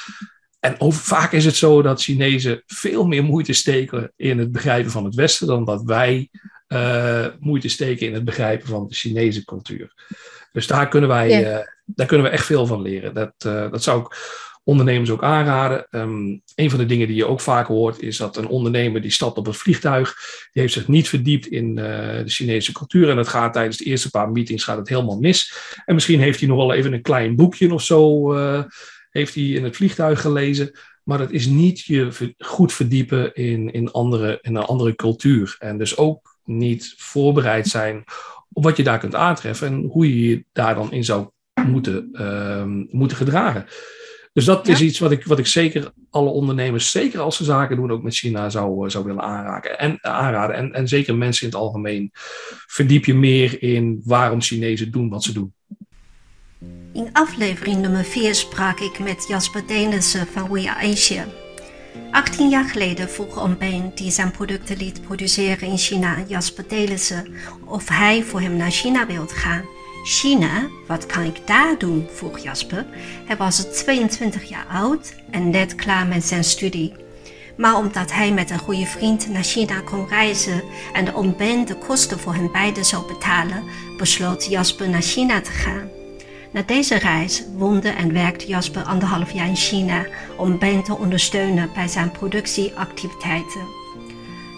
En 0.61 0.81
over, 0.81 1.02
vaak 1.02 1.33
is 1.33 1.45
het 1.45 1.57
zo 1.57 1.83
dat 1.83 2.02
Chinezen 2.02 2.62
veel 2.66 3.07
meer 3.07 3.25
moeite 3.25 3.52
steken 3.52 4.12
in 4.16 4.38
het 4.38 4.52
begrijpen 4.52 4.90
van 4.90 5.04
het 5.04 5.14
Westen 5.14 5.47
dan 5.47 5.64
dat 5.64 5.83
wij 5.83 6.28
uh, 6.69 7.26
moeite 7.38 7.69
steken 7.69 8.07
in 8.07 8.14
het 8.14 8.25
begrijpen 8.25 8.69
van 8.69 8.87
de 8.87 8.95
Chinese 8.95 9.45
cultuur. 9.45 9.93
Dus 10.54 10.66
daar 10.66 10.88
kunnen 10.88 11.08
wij, 11.08 11.28
ja. 11.28 11.58
uh, 11.58 11.66
daar 11.84 12.06
kunnen 12.06 12.26
we 12.26 12.32
echt 12.32 12.46
veel 12.46 12.66
van 12.66 12.82
leren. 12.82 13.14
Dat, 13.14 13.32
uh, 13.46 13.70
dat 13.70 13.82
zou 13.82 14.00
ik 14.00 14.16
ondernemers 14.64 15.11
ook 15.11 15.23
aanraden. 15.23 15.87
Um, 15.90 16.42
een 16.54 16.70
van 16.70 16.78
de 16.78 16.87
dingen 16.87 17.06
die 17.06 17.16
je 17.16 17.26
ook 17.26 17.40
vaak 17.40 17.66
hoort 17.66 18.02
is 18.02 18.16
dat 18.16 18.37
een 18.37 18.46
ondernemer 18.46 19.00
die 19.00 19.11
stapt 19.11 19.38
op 19.38 19.46
een 19.46 19.54
vliegtuig, 19.54 20.14
die 20.52 20.62
heeft 20.62 20.75
zich 20.75 20.88
niet 20.88 21.08
verdiept 21.08 21.46
in 21.46 21.75
de 21.75 22.23
Chinese 22.26 22.73
cultuur 22.73 23.11
en 23.11 23.16
dat 23.16 23.28
gaat 23.28 23.52
tijdens 23.52 23.76
de 23.76 23.84
eerste 23.84 24.11
paar 24.11 24.30
meetings 24.30 24.64
gaat 24.64 24.78
het 24.78 24.88
helemaal 24.88 25.18
mis. 25.18 25.54
En 25.84 25.94
misschien 25.94 26.20
heeft 26.20 26.38
hij 26.38 26.49
nog 26.49 26.58
wel 26.58 26.73
even 26.73 26.92
een 26.92 27.02
klein 27.02 27.37
boekje 27.37 27.75
of 27.75 27.82
zo 27.82 28.32
heeft 29.11 29.34
hij 29.34 29.44
in 29.44 29.64
het 29.64 29.76
vliegtuig 29.76 30.20
gelezen. 30.20 30.78
Maar 31.02 31.18
dat 31.18 31.30
is 31.30 31.46
niet 31.46 31.80
je 31.80 32.34
goed 32.38 32.73
verdiepen 32.73 33.34
in, 33.34 33.73
in, 33.73 33.90
andere, 33.90 34.38
in 34.42 34.56
een 34.56 34.62
andere 34.62 34.94
cultuur. 34.94 35.56
En 35.58 35.78
dus 35.78 35.96
ook 35.96 36.37
niet 36.44 36.94
voorbereid 36.96 37.66
zijn 37.66 38.04
op 38.54 38.62
wat 38.64 38.76
je 38.76 38.82
daar 38.82 38.99
kunt 38.99 39.14
aantreffen 39.14 39.66
en 39.66 39.88
hoe 39.90 40.08
je 40.08 40.28
je 40.28 40.44
daar 40.52 40.75
dan 40.75 40.92
in 40.92 41.04
zou 41.04 41.28
moeten, 41.66 42.08
uh, 42.12 42.64
moeten 42.90 43.16
gedragen. 43.16 43.66
Dus 44.32 44.44
dat 44.44 44.66
ja. 44.66 44.73
is 44.73 44.80
iets 44.80 44.99
wat 44.99 45.11
ik, 45.11 45.25
wat 45.25 45.38
ik 45.38 45.46
zeker 45.46 45.92
alle 46.11 46.30
ondernemers, 46.30 46.90
zeker 46.90 47.20
als 47.20 47.37
ze 47.37 47.44
zaken 47.44 47.76
doen, 47.76 47.90
ook 47.90 48.02
met 48.02 48.14
China 48.14 48.49
zou, 48.49 48.90
zou 48.90 49.04
willen 49.04 49.23
aanraken 49.23 49.78
en, 49.78 49.99
aanraden. 50.04 50.56
En, 50.56 50.73
en 50.73 50.88
zeker 50.88 51.16
mensen 51.16 51.46
in 51.46 51.52
het 51.52 51.61
algemeen. 51.61 52.11
Verdiep 52.66 53.04
je 53.04 53.14
meer 53.14 53.62
in 53.62 54.00
waarom 54.04 54.40
Chinezen 54.40 54.90
doen 54.90 55.08
wat 55.08 55.23
ze 55.23 55.32
doen. 55.32 55.52
In 56.92 57.08
aflevering 57.12 57.80
nummer 57.80 58.04
4 58.04 58.34
sprak 58.34 58.80
ik 58.80 58.99
met 58.99 59.25
Jasper 59.28 59.66
Denissen 59.66 60.26
van 60.26 60.52
We 60.52 60.70
Are 60.70 60.90
Asia. 60.90 61.26
18 62.10 62.48
jaar 62.48 62.64
geleden 62.64 63.10
vroeg 63.10 63.42
Ombeen, 63.42 63.92
die 63.94 64.10
zijn 64.10 64.30
producten 64.30 64.76
liet 64.76 65.02
produceren 65.02 65.68
in 65.68 65.78
China, 65.78 66.16
Jasper 66.26 66.64
Denissen, 66.68 67.34
of 67.64 67.88
hij 67.88 68.22
voor 68.22 68.40
hem 68.40 68.56
naar 68.56 68.70
China 68.70 69.06
wilde 69.06 69.34
gaan. 69.34 69.64
China, 70.04 70.68
wat 70.86 71.06
kan 71.06 71.24
ik 71.24 71.46
daar 71.46 71.78
doen? 71.78 72.08
vroeg 72.12 72.38
Jasper. 72.38 72.86
Hij 73.26 73.36
was 73.36 73.56
22 73.56 74.44
jaar 74.44 74.66
oud 74.66 75.14
en 75.30 75.50
net 75.50 75.74
klaar 75.74 76.06
met 76.06 76.24
zijn 76.24 76.44
studie. 76.44 76.92
Maar 77.56 77.76
omdat 77.76 78.12
hij 78.12 78.32
met 78.32 78.50
een 78.50 78.58
goede 78.58 78.86
vriend 78.86 79.28
naar 79.28 79.44
China 79.44 79.80
kon 79.80 80.08
reizen 80.08 80.62
en 80.92 81.04
de 81.04 81.14
Ombeen 81.14 81.64
de 81.64 81.76
kosten 81.76 82.18
voor 82.18 82.34
hen 82.34 82.52
beiden 82.52 82.84
zou 82.84 83.06
betalen, 83.06 83.62
besloot 83.96 84.46
Jasper 84.46 84.88
naar 84.88 85.02
China 85.02 85.40
te 85.40 85.50
gaan. 85.50 86.03
Na 86.54 86.62
deze 86.62 86.99
reis 86.99 87.44
woonde 87.56 87.88
en 87.88 88.12
werkte 88.12 88.46
Jasper 88.46 88.82
anderhalf 88.82 89.30
jaar 89.30 89.49
in 89.49 89.56
China 89.56 90.06
om 90.37 90.58
Ben 90.58 90.82
te 90.82 90.96
ondersteunen 90.96 91.70
bij 91.75 91.88
zijn 91.88 92.11
productieactiviteiten. 92.11 93.61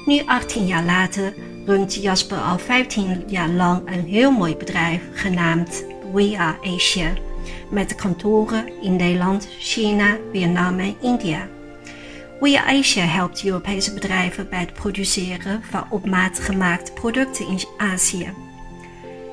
Nu 0.06 0.22
18 0.26 0.66
jaar 0.66 0.84
later 0.84 1.34
runt 1.66 1.94
Jasper 1.94 2.38
al 2.38 2.58
15 2.58 3.24
jaar 3.26 3.48
lang 3.48 3.90
een 3.90 4.04
heel 4.04 4.30
mooi 4.30 4.56
bedrijf 4.56 5.02
genaamd 5.12 5.84
We 6.12 6.34
Are 6.38 6.74
Asia, 6.74 7.12
met 7.70 7.94
kantoren 7.94 8.82
in 8.82 8.96
Nederland, 8.96 9.48
China, 9.58 10.16
Vietnam 10.32 10.78
en 10.78 10.96
India. 11.00 11.48
We 12.40 12.60
Are 12.60 12.78
Asia 12.78 13.04
helpt 13.04 13.44
Europese 13.44 13.94
bedrijven 13.94 14.48
bij 14.48 14.60
het 14.60 14.72
produceren 14.72 15.62
van 15.70 15.86
op 15.90 16.06
maat 16.06 16.38
gemaakte 16.38 16.92
producten 16.92 17.48
in 17.48 17.60
Azië. 17.76 18.45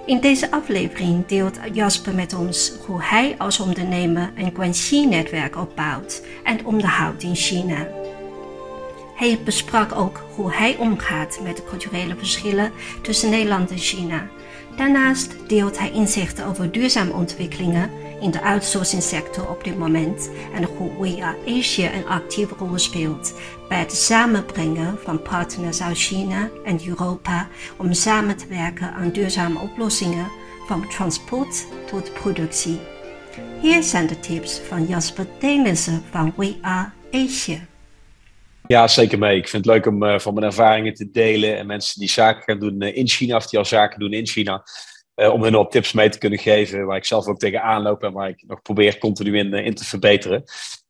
In 0.06 0.20
deze 0.20 0.52
aflevering 0.52 1.26
deelt 1.26 1.60
Jasper 1.74 2.16
met 2.16 2.34
ons 2.34 2.72
hoe 2.86 3.04
hij 3.04 3.36
als 3.38 3.60
ondernemer 3.60 4.32
een 4.36 4.52
Guanxi-netwerk 4.56 5.58
opbouwt 5.58 6.22
en 6.44 6.66
onderhoudt 6.66 7.24
in 7.24 7.36
China. 7.36 7.88
Hij 9.16 9.40
besprak 9.44 9.96
ook 9.96 10.24
hoe 10.36 10.54
hij 10.54 10.76
omgaat 10.78 11.40
met 11.44 11.58
de 11.58 11.64
culturele 11.64 12.16
verschillen 12.16 12.72
tussen 13.02 13.30
Nederland 13.30 13.72
en 13.72 13.78
China. 13.78 14.28
Daarnaast 14.78 15.36
deelt 15.48 15.80
hij 15.80 15.92
inzichten 15.92 16.46
over 16.46 16.72
duurzame 16.72 17.14
ontwikkelingen 17.14 17.90
in 18.24 18.32
de 18.32 18.42
outsourcing-sector 18.42 19.50
op 19.50 19.64
dit 19.64 19.78
moment 19.78 20.30
en 20.54 20.64
hoe 20.64 21.02
We 21.02 21.24
Are 21.24 21.38
Asia 21.48 21.94
een 21.94 22.08
actieve 22.08 22.56
rol 22.58 22.78
speelt 22.78 23.34
bij 23.70 23.80
het 23.80 23.92
samenbrengen 23.92 24.98
van 25.04 25.22
partners 25.22 25.82
uit 25.82 25.98
China 25.98 26.50
en 26.66 26.88
Europa 26.88 27.48
om 27.78 27.94
samen 27.94 28.38
te 28.38 28.48
werken 28.48 28.94
aan 28.94 29.12
duurzame 29.12 29.60
oplossingen 29.60 30.32
van 30.68 30.90
transport 30.90 31.66
tot 31.88 32.14
productie. 32.14 32.80
Hier 33.62 33.84
zijn 33.84 34.08
de 34.08 34.20
tips 34.20 34.60
van 34.60 34.86
Jasper 34.86 35.26
Denissen 35.40 36.04
van 36.12 36.34
We 36.36 36.58
Are 36.62 36.92
Asia. 37.12 37.60
Ja, 38.68 38.88
zeker 38.88 39.20
mee. 39.20 39.38
Ik 39.38 39.48
vind 39.48 39.66
het 39.66 39.74
leuk 39.74 39.86
om 39.86 40.04
uh, 40.04 40.20
van 40.20 40.34
mijn 40.34 40.46
ervaringen 40.46 40.94
te 40.94 41.12
delen 41.12 41.58
en 41.58 41.66
mensen 41.66 42.00
die 42.00 42.10
zaken 42.10 42.44
gaan 42.44 42.60
doen 42.60 42.84
uh, 42.84 42.96
in 42.96 43.08
China 43.08 43.36
of 43.36 43.48
die 43.48 43.60
al 43.60 43.66
zaken 43.66 44.00
doen 44.00 44.14
in 44.14 44.28
China. 44.28 44.64
Uh, 45.16 45.34
om 45.34 45.44
hun 45.44 45.56
op 45.56 45.72
tips 45.72 45.92
mee 45.92 46.10
te 46.10 46.18
kunnen 46.18 46.40
geven 46.40 46.86
waar 46.86 46.98
ik 46.98 47.06
zelf 47.06 47.28
ook 47.28 47.40
tegen 47.40 47.62
aanloop 47.62 48.04
en 48.04 48.14
waar 48.14 48.30
ik 48.30 48.44
nog 48.48 48.62
probeer 48.62 48.98
continu 48.98 49.38
in, 49.38 49.54
in 49.54 49.76
te 49.76 49.86
verbeteren. 49.86 50.44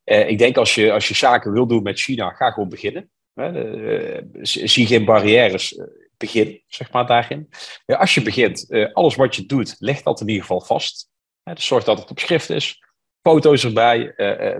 Uh, 0.06 0.30
ik 0.30 0.38
denk 0.38 0.58
als 0.58 0.76
je, 0.76 0.92
als 0.92 1.08
je 1.08 1.14
zaken 1.14 1.52
wil 1.52 1.68
doen 1.68 1.84
met 1.84 2.00
China, 2.00 2.30
ga 2.30 2.52
gewoon 2.52 2.70
beginnen. 2.70 3.10
Uh, 3.36 4.18
zie 4.42 4.88
geen 4.88 5.06
barrières. 5.06 5.80
begin, 6.18 6.62
zeg 6.68 6.92
maar, 6.92 7.08
daarin. 7.08 7.50
als 7.86 8.14
je 8.14 8.22
begint, 8.22 8.68
alles 8.94 9.16
wat 9.16 9.36
je 9.36 9.46
doet, 9.46 9.76
ligt 9.80 10.04
dat 10.04 10.22
in 10.22 10.28
ieder 10.28 10.42
geval 10.42 10.62
vast. 10.62 11.10
dus 11.44 11.66
zorg 11.66 11.84
dat 11.84 12.00
het 12.00 12.10
op 12.10 12.20
schrift 12.20 12.50
is. 12.50 12.84
Foto's 13.22 13.64
erbij, 13.64 14.14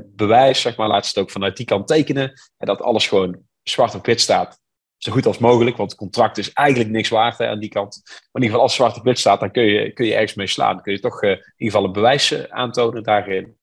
bewijs, 0.06 0.62
zeg 0.62 0.78
maar, 0.78 0.88
laat 0.88 1.08
het 1.08 1.18
ook 1.18 1.32
vanuit 1.32 1.58
die 1.58 1.66
kant 1.66 1.88
tekenen. 1.88 2.34
En 2.58 2.68
dat 2.68 2.82
alles 2.82 3.08
gewoon 3.08 3.42
zwart 3.64 3.96
op 3.96 4.06
wit 4.06 4.22
staat 4.22 4.63
zo 5.04 5.12
goed 5.12 5.26
als 5.26 5.38
mogelijk, 5.38 5.78
want 5.78 5.90
het 5.90 6.00
contract 6.00 6.38
is 6.38 6.54
eigenlijk 6.54 6.90
niks 6.90 7.10
waard 7.10 7.38
hè, 7.38 7.48
aan 7.48 7.60
die 7.60 7.70
kant. 7.70 8.02
Maar 8.06 8.16
in 8.16 8.42
ieder 8.42 8.50
geval, 8.50 8.62
als 8.62 8.76
zwart 8.76 8.98
op 8.98 9.04
wit 9.04 9.20
staat, 9.20 9.40
dan 9.40 9.52
kun 9.52 9.64
je, 9.64 9.94
kun 9.94 10.06
je 10.06 10.14
ergens 10.14 10.34
mee 10.34 10.48
slaan. 10.48 10.74
Dan 10.74 10.84
kun 10.84 10.94
je 10.94 11.00
toch 11.00 11.24
uh, 11.24 11.30
in 11.30 11.38
ieder 11.38 11.74
geval 11.74 11.84
een 11.84 11.92
bewijs 11.92 12.32
uh, 12.32 12.44
aantonen 12.44 13.04
daarin. 13.04 13.58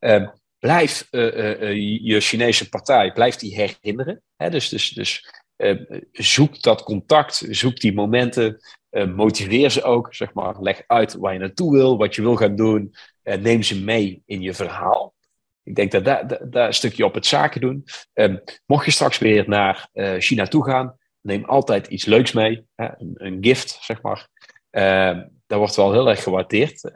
Uh, 0.00 0.28
blijf 0.58 1.08
je 1.10 2.16
Chinese 2.20 2.68
partij, 2.68 3.12
blijf 3.12 3.36
die 3.36 3.54
herinneren. 3.54 4.22
Hè? 4.36 4.50
Dus, 4.50 4.68
dus, 4.68 4.90
dus 4.90 5.32
zoek 6.12 6.62
dat 6.62 6.82
contact, 6.82 7.46
zoek 7.50 7.80
die 7.80 7.94
momenten, 7.94 8.60
motiveer 9.14 9.70
ze 9.70 9.82
ook, 9.82 10.14
zeg 10.14 10.34
maar. 10.34 10.60
Leg 10.60 10.82
uit 10.86 11.14
waar 11.14 11.32
je 11.32 11.38
naartoe 11.38 11.72
wil, 11.72 11.96
wat 11.96 12.14
je 12.14 12.22
wil 12.22 12.36
gaan 12.36 12.56
doen. 12.56 12.94
neem 13.22 13.62
ze 13.62 13.82
mee 13.82 14.22
in 14.26 14.40
je 14.40 14.54
verhaal. 14.54 15.15
Ik 15.66 15.74
denk 15.74 15.90
dat 15.90 16.04
daar, 16.04 16.50
daar, 16.50 16.66
een 16.66 16.74
stukje 16.74 17.04
op 17.04 17.14
het 17.14 17.26
zaken 17.26 17.60
doen. 17.60 17.84
Um, 18.12 18.42
mocht 18.66 18.84
je 18.84 18.90
straks 18.90 19.18
weer 19.18 19.48
naar 19.48 19.88
uh, 19.94 20.14
China 20.18 20.46
toe 20.46 20.64
gaan, 20.64 20.96
neem 21.20 21.44
altijd 21.44 21.86
iets 21.86 22.04
leuks 22.04 22.32
mee. 22.32 22.66
Hè? 22.74 22.88
Een, 22.98 23.14
een, 23.14 23.38
gift, 23.40 23.78
zeg 23.80 24.02
maar. 24.02 24.28
Um, 24.70 25.28
dat 25.46 25.58
wordt 25.58 25.76
wel 25.76 25.92
heel 25.92 26.08
erg 26.08 26.22
gewaardeerd 26.22 26.84
uh, 26.84 26.92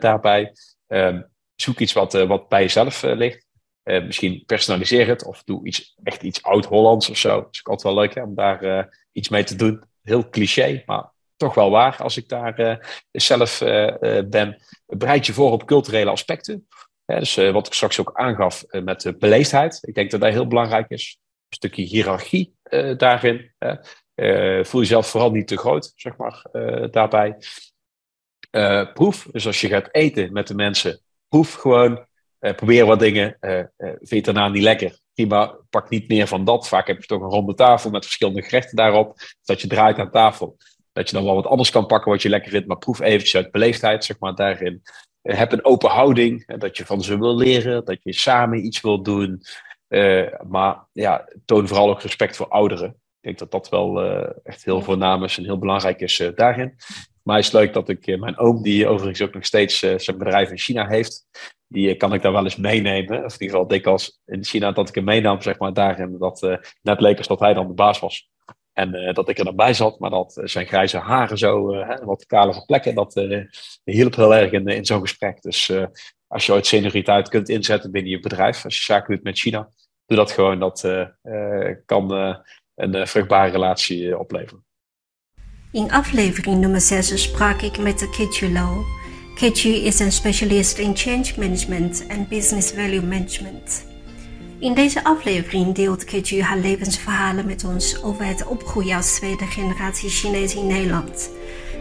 daarbij. 0.00 0.52
Um, 0.86 1.26
zoek 1.54 1.78
iets 1.78 1.92
wat, 1.92 2.14
uh, 2.14 2.26
wat 2.26 2.48
bij 2.48 2.62
jezelf 2.62 3.02
ligt. 3.02 3.46
misschien 3.82 4.42
personaliseer 4.46 5.06
het 5.06 5.24
of 5.24 5.42
doe 5.44 5.66
iets, 5.66 5.96
echt 6.02 6.22
iets 6.22 6.42
oud-Hollands 6.42 7.10
of 7.10 7.16
zo. 7.16 7.40
Dat 7.40 7.54
is 7.54 7.64
altijd 7.64 7.94
wel 7.94 8.02
leuk 8.02 8.14
hè, 8.14 8.22
om 8.22 8.34
daar 8.34 8.88
iets 9.12 9.28
mee 9.28 9.44
te 9.44 9.56
doen. 9.56 9.82
Heel 10.02 10.28
cliché, 10.28 10.82
maar 10.86 11.12
toch 11.36 11.54
wel 11.54 11.70
waar 11.70 11.96
als 12.02 12.16
ik 12.16 12.28
daar 12.28 12.86
zelf 13.12 13.58
ben. 14.28 14.62
Bereid 14.86 15.26
je 15.26 15.32
voor 15.32 15.52
op 15.52 15.66
culturele 15.66 16.10
aspecten 16.10 16.66
dus 17.06 17.36
uh, 17.36 17.52
wat 17.52 17.66
ik 17.66 17.72
straks 17.72 18.00
ook 18.00 18.10
aangaf 18.14 18.64
uh, 18.68 18.82
met 18.82 19.00
de 19.00 19.16
beleefdheid. 19.16 19.78
Ik 19.82 19.94
denk 19.94 20.10
dat 20.10 20.20
dat 20.20 20.32
heel 20.32 20.46
belangrijk 20.46 20.88
is. 20.88 21.18
Een 21.48 21.56
stukje 21.56 21.82
hiërarchie 21.82 22.54
uh, 22.70 22.96
daarin. 22.96 23.54
voel 24.62 24.80
jezelf 24.80 25.06
vooral 25.06 25.30
niet 25.30 25.46
te 25.46 25.56
groot, 25.56 25.92
zeg 25.94 26.16
maar, 26.16 26.42
daarbij. 26.90 27.36
proef. 28.94 29.28
Dus 29.30 29.46
als 29.46 29.60
je 29.60 29.68
gaat 29.68 29.88
eten 29.90 30.32
met 30.32 30.46
de 30.46 30.54
mensen, 30.54 31.00
proef 31.28 31.52
gewoon. 31.52 32.06
probeer 32.38 32.86
wat 32.86 33.00
dingen. 33.00 33.36
vind 33.80 34.08
je 34.08 34.22
daarna 34.22 34.48
niet 34.48 34.62
lekker? 34.62 34.98
Prima, 35.14 35.56
pak 35.70 35.88
niet 35.88 36.08
meer 36.08 36.26
van 36.26 36.44
dat. 36.44 36.68
Vaak 36.68 36.86
heb 36.86 37.00
je 37.00 37.06
toch 37.06 37.22
een 37.22 37.30
ronde 37.30 37.54
tafel 37.54 37.90
met 37.90 38.04
verschillende 38.04 38.42
gerechten 38.42 38.76
daarop. 38.76 39.18
Dat 39.44 39.60
je 39.60 39.68
draait 39.68 39.98
aan 39.98 40.10
tafel. 40.10 40.56
Dat 40.92 41.08
je 41.08 41.16
dan 41.16 41.24
wel 41.24 41.34
wat 41.34 41.46
anders 41.46 41.70
kan 41.70 41.86
pakken 41.86 42.10
wat 42.10 42.22
je 42.22 42.28
lekker 42.28 42.50
vindt. 42.50 42.66
Maar 42.66 42.78
proef 42.78 43.00
eventjes 43.00 43.36
uit 43.36 43.50
beleefdheid, 43.50 44.04
zeg 44.04 44.18
maar, 44.18 44.34
daarin 44.34 44.82
heb 45.34 45.52
een 45.52 45.64
open 45.64 45.90
houding, 45.90 46.56
dat 46.58 46.76
je 46.76 46.86
van 46.86 47.02
ze 47.02 47.18
wil 47.18 47.36
leren, 47.36 47.84
dat 47.84 47.98
je 48.02 48.12
samen 48.12 48.64
iets 48.64 48.80
wil 48.80 49.02
doen. 49.02 49.42
Uh, 49.88 50.26
maar 50.48 50.86
ja, 50.92 51.28
toon 51.44 51.68
vooral 51.68 51.90
ook 51.90 52.02
respect 52.02 52.36
voor 52.36 52.48
ouderen. 52.48 52.88
Ik 52.88 52.96
denk 53.20 53.38
dat 53.38 53.50
dat 53.50 53.68
wel 53.68 54.04
uh, 54.04 54.28
echt 54.42 54.64
heel 54.64 54.82
voornaam 54.82 55.24
is 55.24 55.38
en 55.38 55.44
heel 55.44 55.58
belangrijk 55.58 56.00
is 56.00 56.20
uh, 56.20 56.28
daarin. 56.34 56.74
mij 57.22 57.38
is 57.38 57.44
het 57.44 57.54
leuk 57.54 57.72
dat 57.72 57.88
ik 57.88 58.18
mijn 58.18 58.38
oom, 58.38 58.62
die 58.62 58.86
overigens 58.86 59.22
ook 59.22 59.34
nog 59.34 59.44
steeds 59.44 59.78
zijn 59.78 60.18
bedrijf 60.18 60.50
in 60.50 60.58
China 60.58 60.86
heeft, 60.88 61.26
die 61.66 61.96
kan 61.96 62.12
ik 62.12 62.22
daar 62.22 62.32
wel 62.32 62.44
eens 62.44 62.56
meenemen. 62.56 63.24
Of 63.24 63.32
in 63.32 63.40
ieder 63.40 63.56
geval 63.56 63.66
dikwijls 63.66 64.20
in 64.26 64.44
China 64.44 64.72
dat 64.72 64.88
ik 64.88 64.94
hem 64.94 65.04
meenam, 65.04 65.42
zeg 65.42 65.58
maar, 65.58 65.72
daarin 65.72 66.18
dat 66.18 66.60
net 66.82 67.00
leek 67.00 67.18
alsof 67.18 67.38
hij 67.38 67.54
dan 67.54 67.66
de 67.66 67.74
baas 67.74 67.98
was. 67.98 68.28
En 68.76 69.14
dat 69.14 69.28
ik 69.28 69.38
er 69.38 69.44
dan 69.44 69.56
bij 69.56 69.74
zat, 69.74 69.98
maar 69.98 70.10
dat 70.10 70.40
zijn 70.44 70.66
grijze 70.66 70.98
haren 70.98 71.38
zo, 71.38 71.84
wat 72.04 72.26
kale 72.26 72.64
plekken, 72.66 72.94
dat 72.94 73.14
hielp 73.84 74.16
heel 74.16 74.34
erg 74.34 74.52
in, 74.52 74.66
in 74.66 74.86
zo'n 74.86 75.00
gesprek. 75.00 75.42
Dus 75.42 75.72
als 76.26 76.46
je 76.46 76.52
ooit 76.52 76.66
senioriteit 76.66 77.28
kunt 77.28 77.48
inzetten 77.48 77.90
binnen 77.90 78.10
je 78.10 78.20
bedrijf, 78.20 78.64
als 78.64 78.76
je 78.76 78.82
zaken 78.82 79.14
doet 79.14 79.24
met 79.24 79.38
China, 79.38 79.68
doe 80.06 80.16
dat 80.16 80.30
gewoon. 80.30 80.58
Dat 80.58 80.88
kan 81.86 82.10
een 82.74 83.06
vruchtbare 83.06 83.50
relatie 83.50 84.18
opleveren. 84.18 84.64
In 85.72 85.92
aflevering 85.92 86.60
nummer 86.60 86.80
6 86.80 87.22
sprak 87.22 87.60
ik 87.60 87.78
met 87.78 88.10
Kechu 88.10 88.52
Lo. 88.52 88.84
Kechu 89.34 89.68
is 89.68 89.98
een 89.98 90.12
specialist 90.12 90.78
in 90.78 90.96
change 90.96 91.32
management 91.36 92.06
en 92.06 92.28
business 92.28 92.70
value 92.70 93.02
management. 93.02 93.95
In 94.58 94.74
deze 94.74 95.04
aflevering 95.04 95.74
deelt 95.74 96.04
Keju 96.04 96.40
haar 96.40 96.58
levensverhalen 96.58 97.46
met 97.46 97.64
ons 97.64 98.02
over 98.02 98.24
het 98.24 98.46
opgroeien 98.46 98.96
als 98.96 99.14
tweede 99.14 99.46
generatie 99.46 100.08
Chinees 100.10 100.54
in 100.54 100.66
Nederland. 100.66 101.30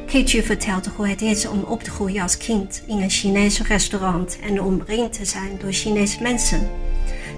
Keju 0.08 0.41
vertelt 0.41 0.88
hoe 0.88 1.08
het 1.08 1.22
is 1.22 1.48
om 1.48 1.63
op 1.63 1.84
te 1.84 1.89
groeien 1.89 2.22
als 2.22 2.38
kind 2.38 2.84
in 2.88 3.01
een 3.01 3.10
Chinees 3.10 3.62
restaurant 3.62 4.39
en 4.41 4.62
omringd 4.62 5.13
te 5.13 5.25
zijn 5.25 5.58
door 5.60 5.72
Chinese 5.72 6.22
mensen. 6.22 6.70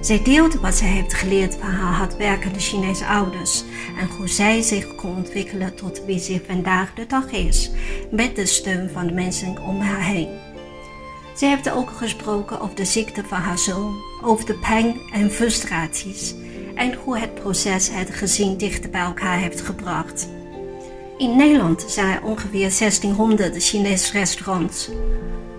Zij 0.02 0.24
deelt 0.24 0.54
wat 0.54 0.76
zij 0.76 0.88
heeft 0.88 1.14
geleerd 1.14 1.56
van 1.56 1.70
haar 1.70 1.94
hardwerkende 1.94 2.60
Chinese 2.60 3.06
ouders 3.06 3.64
en 4.00 4.08
hoe 4.08 4.28
zij 4.28 4.62
zich 4.62 4.96
kon 4.96 5.16
ontwikkelen 5.16 5.76
tot 5.76 6.06
wie 6.06 6.20
ze 6.20 6.42
vandaag 6.48 6.94
de 6.94 7.06
dag 7.06 7.32
is, 7.32 7.72
met 8.12 8.36
de 8.36 8.46
steun 8.46 8.90
van 8.90 9.08
de 9.08 9.14
mensen 9.14 9.62
om 9.62 9.80
haar 9.80 10.04
heen. 10.04 10.47
Ze 11.38 11.46
heeft 11.46 11.70
ook 11.70 11.90
gesproken 11.90 12.60
over 12.60 12.76
de 12.76 12.86
ziekte 12.86 13.24
van 13.24 13.38
haar 13.38 13.58
zoon, 13.58 13.96
over 14.24 14.46
de 14.46 14.54
pijn 14.54 15.00
en 15.14 15.32
frustraties 15.32 16.36
en 16.76 16.94
hoe 16.94 17.18
het 17.20 17.34
proces 17.36 17.90
het 17.90 18.16
gezin 18.16 18.58
dichter 18.58 18.90
bij 18.90 19.02
elkaar 19.02 19.38
heeft 19.38 19.62
gebracht. 19.62 20.30
In 21.18 21.36
Nederland 21.36 21.86
zijn 21.88 22.16
er 22.16 22.24
ongeveer 22.24 22.78
1600 22.80 23.64
Chinese 23.64 24.12
restaurants. 24.12 24.90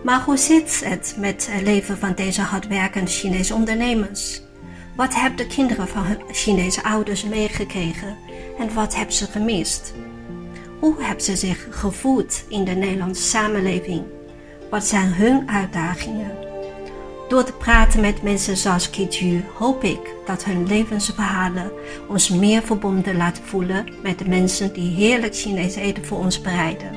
Maar 0.04 0.22
hoe 0.22 0.36
zit 0.36 0.84
het 0.84 1.14
met 1.18 1.48
het 1.50 1.62
leven 1.62 1.98
van 1.98 2.12
deze 2.14 2.42
hardwerkende 2.42 3.10
Chinese 3.10 3.54
ondernemers? 3.54 4.42
Wat 4.96 5.14
hebben 5.14 5.36
de 5.36 5.54
kinderen 5.54 5.88
van 5.88 6.02
hun 6.02 6.18
Chinese 6.30 6.82
ouders 6.82 7.24
meegekregen 7.24 8.16
en 8.58 8.74
wat 8.74 8.96
hebben 8.96 9.14
ze 9.14 9.26
gemist? 9.26 9.94
Hoe 10.80 11.02
hebben 11.02 11.24
ze 11.24 11.36
zich 11.36 11.66
gevoeld 11.70 12.44
in 12.48 12.64
de 12.64 12.74
Nederlandse 12.74 13.22
samenleving? 13.22 14.17
Wat 14.70 14.84
zijn 14.84 15.12
hun 15.12 15.50
uitdagingen? 15.50 16.36
Door 17.28 17.44
te 17.44 17.52
praten 17.52 18.00
met 18.00 18.22
mensen 18.22 18.56
zoals 18.56 18.90
Kiju 18.90 19.44
hoop 19.54 19.82
ik 19.82 20.14
dat 20.26 20.44
hun 20.44 20.66
levensverhalen 20.66 21.72
ons 22.08 22.28
meer 22.28 22.62
verbonden 22.62 23.16
laten 23.16 23.44
voelen 23.44 23.86
met 24.02 24.18
de 24.18 24.28
mensen 24.28 24.72
die 24.72 24.90
heerlijk 24.90 25.34
Chinees 25.34 25.74
eten 25.74 26.04
voor 26.04 26.18
ons 26.18 26.40
bereiden. 26.40 26.92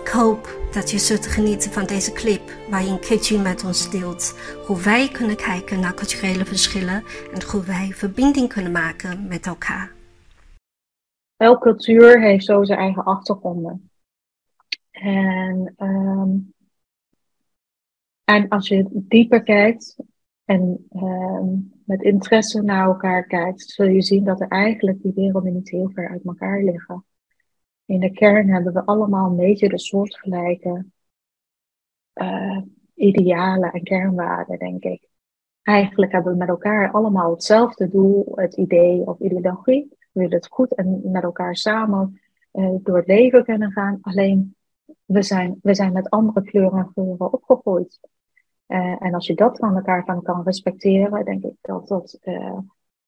Ik 0.00 0.08
hoop 0.08 0.58
dat 0.72 0.90
je 0.90 0.98
zult 0.98 1.26
genieten 1.26 1.72
van 1.72 1.86
deze 1.86 2.12
clip 2.12 2.50
waarin 2.70 3.00
Kiju 3.00 3.38
met 3.38 3.64
ons 3.64 3.90
deelt 3.90 4.38
hoe 4.66 4.80
wij 4.80 5.08
kunnen 5.08 5.36
kijken 5.36 5.80
naar 5.80 5.94
culturele 5.94 6.44
verschillen 6.44 7.04
en 7.32 7.42
hoe 7.50 7.64
wij 7.64 7.92
verbinding 7.94 8.48
kunnen 8.48 8.72
maken 8.72 9.28
met 9.28 9.46
elkaar. 9.46 9.92
Elke 11.36 11.62
cultuur 11.62 12.20
heeft 12.20 12.44
zo 12.44 12.64
zijn 12.64 12.78
eigen 12.78 13.04
achtergronden. 13.04 13.90
En 14.90 15.74
um, 15.78 16.54
en 18.26 18.48
als 18.48 18.68
je 18.68 18.86
dieper 18.90 19.42
kijkt 19.42 19.96
en 20.44 20.86
uh, 20.92 21.42
met 21.84 22.02
interesse 22.02 22.62
naar 22.62 22.86
elkaar 22.86 23.26
kijkt, 23.26 23.60
zul 23.60 23.86
je 23.86 24.02
zien 24.02 24.24
dat 24.24 24.40
er 24.40 24.48
eigenlijk 24.48 25.02
die 25.02 25.12
werelden 25.14 25.52
niet 25.52 25.70
heel 25.70 25.90
ver 25.94 26.08
uit 26.08 26.24
elkaar 26.24 26.62
liggen. 26.62 27.04
In 27.84 28.00
de 28.00 28.10
kern 28.12 28.48
hebben 28.48 28.72
we 28.72 28.84
allemaal 28.84 29.30
een 29.30 29.36
beetje 29.36 29.68
de 29.68 29.78
soortgelijke 29.78 30.86
uh, 32.14 32.60
idealen 32.94 33.72
en 33.72 33.82
kernwaarden, 33.82 34.58
denk 34.58 34.84
ik. 34.84 35.08
Eigenlijk 35.62 36.12
hebben 36.12 36.32
we 36.32 36.38
met 36.38 36.48
elkaar 36.48 36.90
allemaal 36.90 37.30
hetzelfde 37.30 37.88
doel, 37.88 38.32
het 38.34 38.56
idee 38.56 39.06
of 39.06 39.18
ideologie. 39.18 39.88
We 39.90 40.20
willen 40.20 40.36
het 40.36 40.48
goed 40.48 40.74
en 40.74 41.10
met 41.10 41.22
elkaar 41.22 41.56
samen 41.56 42.20
uh, 42.52 42.74
door 42.82 42.96
het 42.96 43.06
leven 43.06 43.44
kunnen 43.44 43.72
gaan. 43.72 43.98
Alleen 44.00 44.56
we 45.04 45.22
zijn, 45.22 45.58
we 45.62 45.74
zijn 45.74 45.92
met 45.92 46.10
andere 46.10 46.42
kleuren 46.42 46.78
en 46.78 46.90
geuren 46.94 47.32
opgegroeid. 47.32 48.00
Uh, 48.68 49.02
en 49.02 49.14
als 49.14 49.26
je 49.26 49.34
dat 49.34 49.58
van 49.58 49.76
elkaar 49.76 50.22
kan 50.22 50.42
respecteren, 50.42 51.24
denk 51.24 51.44
ik 51.44 51.56
dat 51.60 51.88
dat 51.88 52.18
uh, 52.22 52.58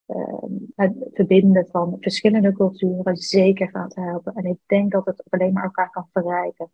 uh, 0.07 0.39
het 0.75 0.95
verbinden 1.13 1.67
van 1.71 1.97
verschillende 2.01 2.53
culturen 2.53 3.17
zeker 3.17 3.69
gaat 3.69 3.95
helpen. 3.95 4.35
En 4.35 4.45
ik 4.45 4.59
denk 4.67 4.93
dat 4.93 5.07
het 5.07 5.23
alleen 5.29 5.53
maar 5.53 5.65
elkaar 5.65 5.91
kan 5.91 6.09
verrijken. 6.13 6.71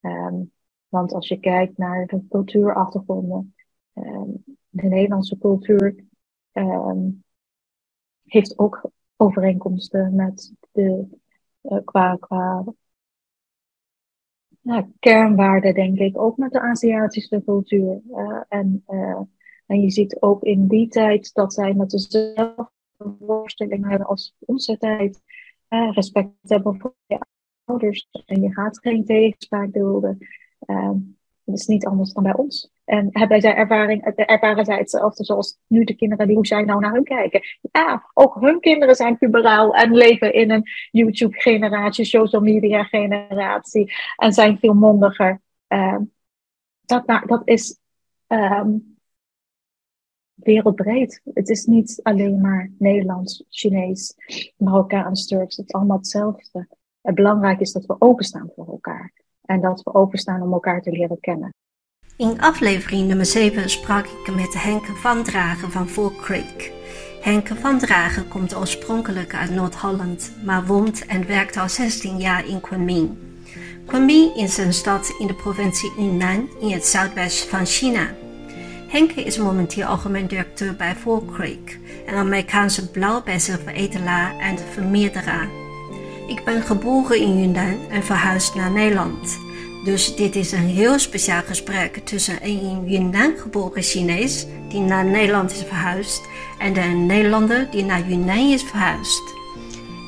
Um, 0.00 0.52
want 0.88 1.12
als 1.12 1.28
je 1.28 1.40
kijkt 1.40 1.78
naar 1.78 2.06
de 2.06 2.26
cultuurachtergronden, 2.28 3.54
um, 3.94 4.44
de 4.68 4.88
Nederlandse 4.88 5.38
cultuur 5.38 6.06
heeft 8.24 8.58
ook 8.58 8.90
overeenkomsten 9.16 10.14
met 10.14 10.52
de, 10.72 11.06
qua, 11.84 12.16
qua 12.16 12.64
nou, 14.68 14.86
kernwaarden, 14.98 15.74
denk 15.74 15.98
ik, 15.98 16.18
ook 16.18 16.36
met 16.36 16.52
de 16.52 16.60
Aziatische 16.60 17.42
cultuur. 17.44 18.00
Uh, 18.10 18.40
en, 18.48 18.84
uh, 18.88 19.20
en 19.66 19.80
je 19.80 19.90
ziet 19.90 20.22
ook 20.22 20.42
in 20.42 20.66
die 20.66 20.88
tijd 20.88 21.34
dat 21.34 21.54
zij 21.54 21.74
met 21.74 21.90
dezelfde 21.90 22.70
voorstellingen 23.18 23.88
hebben 23.88 24.08
als 24.08 24.34
onze 24.38 24.78
tijd. 24.78 25.22
Uh, 25.68 25.92
respect 25.92 26.30
hebben 26.42 26.80
voor 26.80 26.94
je 27.06 27.18
ouders. 27.64 28.08
En 28.26 28.42
je 28.42 28.52
gaat 28.52 28.78
geen 28.78 29.04
tegenspraak 29.04 29.72
dulden. 29.72 30.18
Dat 31.44 31.58
is 31.58 31.66
niet 31.66 31.86
anders 31.86 32.12
dan 32.12 32.22
bij 32.22 32.36
ons. 32.36 32.70
En 32.88 33.08
hebben 33.10 33.40
zij 33.40 33.54
ervaring, 33.54 34.04
ervaren 34.04 34.64
zij 34.64 34.76
hetzelfde 34.76 35.24
zoals 35.24 35.58
nu 35.66 35.84
de 35.84 35.94
kinderen 35.94 36.26
die 36.26 36.36
hoe 36.36 36.46
zij 36.46 36.62
nou 36.62 36.80
naar 36.80 36.92
hun 36.92 37.04
kijken. 37.04 37.40
Ja, 37.72 38.10
ook 38.14 38.34
hun 38.40 38.60
kinderen 38.60 38.94
zijn 38.94 39.18
puberaal 39.18 39.74
en 39.74 39.94
leven 39.94 40.32
in 40.32 40.50
een 40.50 40.62
YouTube-generatie, 40.90 42.04
social 42.04 42.42
media-generatie 42.42 43.92
en 44.16 44.32
zijn 44.32 44.58
veel 44.58 44.74
mondiger. 44.74 45.40
Uh, 45.68 45.98
dat, 46.84 47.06
dat 47.06 47.42
is 47.44 47.78
um, 48.28 48.98
wereldbreed. 50.34 51.20
Het 51.34 51.48
is 51.48 51.64
niet 51.64 52.00
alleen 52.02 52.40
maar 52.40 52.70
Nederlands, 52.78 53.44
Chinees, 53.48 54.14
Marokkaans, 54.56 55.26
Turks. 55.26 55.56
Het 55.56 55.66
is 55.66 55.74
allemaal 55.74 55.96
hetzelfde. 55.96 56.68
Het 57.00 57.14
belangrijk 57.14 57.60
is 57.60 57.72
dat 57.72 57.86
we 57.86 57.96
openstaan 57.98 58.50
voor 58.54 58.66
elkaar 58.66 59.12
en 59.42 59.60
dat 59.60 59.82
we 59.82 59.94
openstaan 59.94 60.42
om 60.42 60.52
elkaar 60.52 60.82
te 60.82 60.90
leren 60.90 61.20
kennen. 61.20 61.54
In 62.18 62.40
aflevering 62.40 63.06
nummer 63.06 63.26
7 63.26 63.70
sprak 63.70 64.06
ik 64.06 64.34
met 64.34 64.62
Henke 64.62 64.94
van 64.94 65.22
Dragen 65.22 65.70
van 65.70 65.88
Four 65.88 66.12
Creek. 66.20 66.72
Henke 67.20 67.54
van 67.54 67.78
Dragen 67.78 68.28
komt 68.28 68.56
oorspronkelijk 68.56 69.34
uit 69.34 69.50
Noord-Holland, 69.50 70.32
maar 70.44 70.66
woont 70.66 71.06
en 71.06 71.26
werkt 71.26 71.56
al 71.56 71.68
16 71.68 72.18
jaar 72.18 72.46
in 72.46 72.60
Kunming. 72.60 73.16
Kunming 73.86 74.36
is 74.36 74.56
een 74.56 74.72
stad 74.72 75.14
in 75.18 75.26
de 75.26 75.34
provincie 75.34 75.92
Yunnan 75.96 76.48
in 76.60 76.70
het 76.70 76.86
zuidwesten 76.86 77.48
van 77.48 77.66
China. 77.66 78.14
Henke 78.88 79.22
is 79.22 79.38
momenteel 79.38 79.86
algemeen 79.86 80.26
directeur 80.26 80.76
bij 80.76 80.94
Four 80.94 81.24
Creek, 81.32 81.78
een 82.06 82.14
Amerikaanse 82.14 82.90
blauwbessenveredelaar 82.90 84.38
en 84.38 84.58
vermeerderaar. 84.72 85.48
Ik 86.28 86.44
ben 86.44 86.62
geboren 86.62 87.20
in 87.20 87.40
Yunnan 87.40 87.90
en 87.90 88.04
verhuisd 88.04 88.54
naar 88.54 88.70
Nederland. 88.70 89.47
Dus 89.88 90.16
dit 90.16 90.36
is 90.36 90.52
een 90.52 90.68
heel 90.68 90.98
speciaal 90.98 91.42
gesprek 91.42 91.96
tussen 92.04 92.38
een 92.42 92.84
Yunnan 92.86 93.36
geboren 93.36 93.82
Chinees 93.82 94.46
die 94.68 94.80
naar 94.80 95.04
Nederland 95.04 95.50
is 95.50 95.62
verhuisd 95.62 96.20
en 96.58 96.72
de 96.72 96.80
Nederlander 96.80 97.70
die 97.70 97.84
naar 97.84 98.08
Yunnan 98.08 98.52
is 98.52 98.62
verhuisd. 98.62 99.22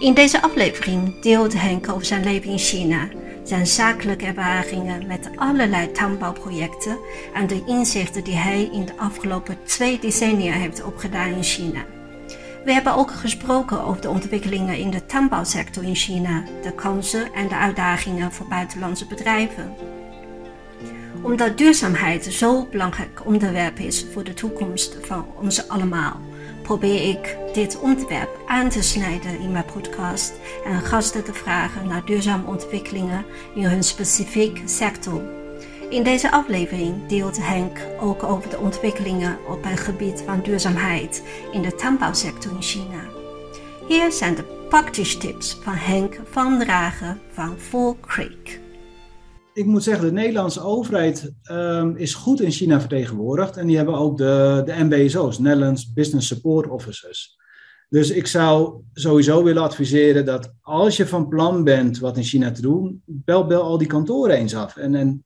In 0.00 0.14
deze 0.14 0.42
aflevering 0.42 1.22
deelt 1.22 1.60
Henk 1.60 1.88
over 1.88 2.04
zijn 2.04 2.24
leven 2.24 2.50
in 2.50 2.58
China, 2.58 3.08
zijn 3.44 3.66
zakelijke 3.66 4.26
ervaringen 4.26 5.06
met 5.06 5.30
allerlei 5.36 5.92
tuinbouwprojecten 5.92 6.98
en 7.34 7.46
de 7.46 7.62
inzichten 7.66 8.24
die 8.24 8.36
hij 8.36 8.68
in 8.72 8.84
de 8.84 8.96
afgelopen 8.96 9.58
twee 9.64 9.98
decennia 9.98 10.52
heeft 10.52 10.84
opgedaan 10.84 11.32
in 11.32 11.42
China. 11.42 11.99
We 12.64 12.72
hebben 12.72 12.94
ook 12.94 13.10
gesproken 13.10 13.84
over 13.84 14.02
de 14.02 14.08
ontwikkelingen 14.08 14.78
in 14.78 14.90
de 14.90 15.06
tuinbouwsector 15.06 15.84
in 15.84 15.94
China, 15.94 16.44
de 16.62 16.72
kansen 16.72 17.32
en 17.32 17.48
de 17.48 17.56
uitdagingen 17.56 18.32
voor 18.32 18.46
buitenlandse 18.46 19.06
bedrijven. 19.06 19.74
Omdat 21.22 21.58
duurzaamheid 21.58 22.24
zo'n 22.24 22.66
belangrijk 22.70 23.26
onderwerp 23.26 23.78
is 23.78 24.06
voor 24.12 24.24
de 24.24 24.34
toekomst 24.34 24.96
van 25.00 25.26
ons 25.40 25.68
allemaal, 25.68 26.20
probeer 26.62 27.08
ik 27.08 27.36
dit 27.52 27.80
onderwerp 27.80 28.40
aan 28.46 28.68
te 28.68 28.82
snijden 28.82 29.40
in 29.40 29.52
mijn 29.52 29.64
podcast 29.64 30.32
en 30.64 30.80
gasten 30.80 31.24
te 31.24 31.34
vragen 31.34 31.86
naar 31.86 32.04
duurzame 32.04 32.46
ontwikkelingen 32.46 33.24
in 33.54 33.64
hun 33.64 33.82
specifiek 33.82 34.62
sector. 34.64 35.39
In 35.90 36.02
deze 36.02 36.30
aflevering 36.30 37.06
deelt 37.06 37.46
Henk 37.46 37.86
ook 38.00 38.22
over 38.22 38.50
de 38.50 38.58
ontwikkelingen 38.58 39.38
op 39.48 39.64
het 39.64 39.80
gebied 39.80 40.22
van 40.26 40.42
duurzaamheid 40.42 41.22
in 41.52 41.62
de 41.62 41.74
tuinbouwsector 41.74 42.52
in 42.52 42.62
China. 42.62 43.02
Hier 43.88 44.12
zijn 44.12 44.34
de 44.34 44.66
praktische 44.68 45.18
tips 45.18 45.58
van 45.62 45.74
Henk 45.74 46.20
van 46.24 46.58
Dragen 46.58 47.20
van 47.32 47.58
Fall 47.58 47.94
Creek 48.00 48.60
ik 49.60 49.66
moet 49.66 49.82
zeggen, 49.82 50.06
de 50.06 50.12
Nederlandse 50.12 50.62
overheid 50.62 51.32
um, 51.50 51.96
is 51.96 52.14
goed 52.14 52.40
in 52.40 52.50
China 52.50 52.80
vertegenwoordigd. 52.80 53.56
En 53.56 53.66
die 53.66 53.76
hebben 53.76 53.94
ook 53.94 54.18
de, 54.18 54.62
de 54.64 54.74
NBSO's, 54.84 55.38
Netherlands 55.38 55.92
Business 55.92 56.26
Support 56.26 56.68
Officers. 56.68 57.38
Dus 57.88 58.10
ik 58.10 58.26
zou 58.26 58.82
sowieso 58.92 59.42
willen 59.42 59.62
adviseren 59.62 60.24
dat 60.24 60.52
als 60.60 60.96
je 60.96 61.06
van 61.06 61.28
plan 61.28 61.64
bent 61.64 61.98
wat 61.98 62.16
in 62.16 62.22
China 62.22 62.50
te 62.50 62.60
doen, 62.60 63.02
bel, 63.06 63.46
bel 63.46 63.62
al 63.62 63.78
die 63.78 63.86
kantoren 63.86 64.36
eens 64.36 64.54
af. 64.54 64.76
En, 64.76 64.94
en 64.94 65.24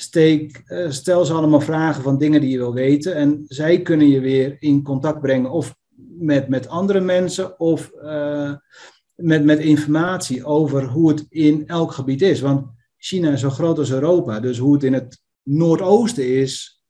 steek, 0.00 0.62
uh, 0.66 0.90
stel 0.90 1.24
ze 1.24 1.32
allemaal 1.32 1.60
vragen 1.60 2.02
van 2.02 2.18
dingen 2.18 2.40
die 2.40 2.50
je 2.50 2.58
wil 2.58 2.74
weten. 2.74 3.14
En 3.14 3.44
zij 3.46 3.82
kunnen 3.82 4.08
je 4.08 4.20
weer 4.20 4.56
in 4.58 4.82
contact 4.82 5.20
brengen 5.20 5.50
of 5.50 5.76
met, 6.18 6.48
met 6.48 6.68
andere 6.68 7.00
mensen 7.00 7.60
of 7.60 7.92
uh, 8.02 8.52
met, 9.14 9.44
met 9.44 9.58
informatie 9.58 10.44
over 10.44 10.84
hoe 10.84 11.08
het 11.08 11.26
in 11.28 11.66
elk 11.66 11.92
gebied 11.92 12.22
is. 12.22 12.40
Want 12.40 12.66
China 12.96 13.30
is 13.30 13.40
zo 13.40 13.50
groot 13.50 13.78
als 13.78 13.90
Europa. 13.90 14.40
Dus 14.40 14.58
hoe 14.58 14.74
het 14.74 14.84
in 14.84 14.92
het 14.92 15.20
Noordoosten 15.42 16.36
is, 16.40 16.82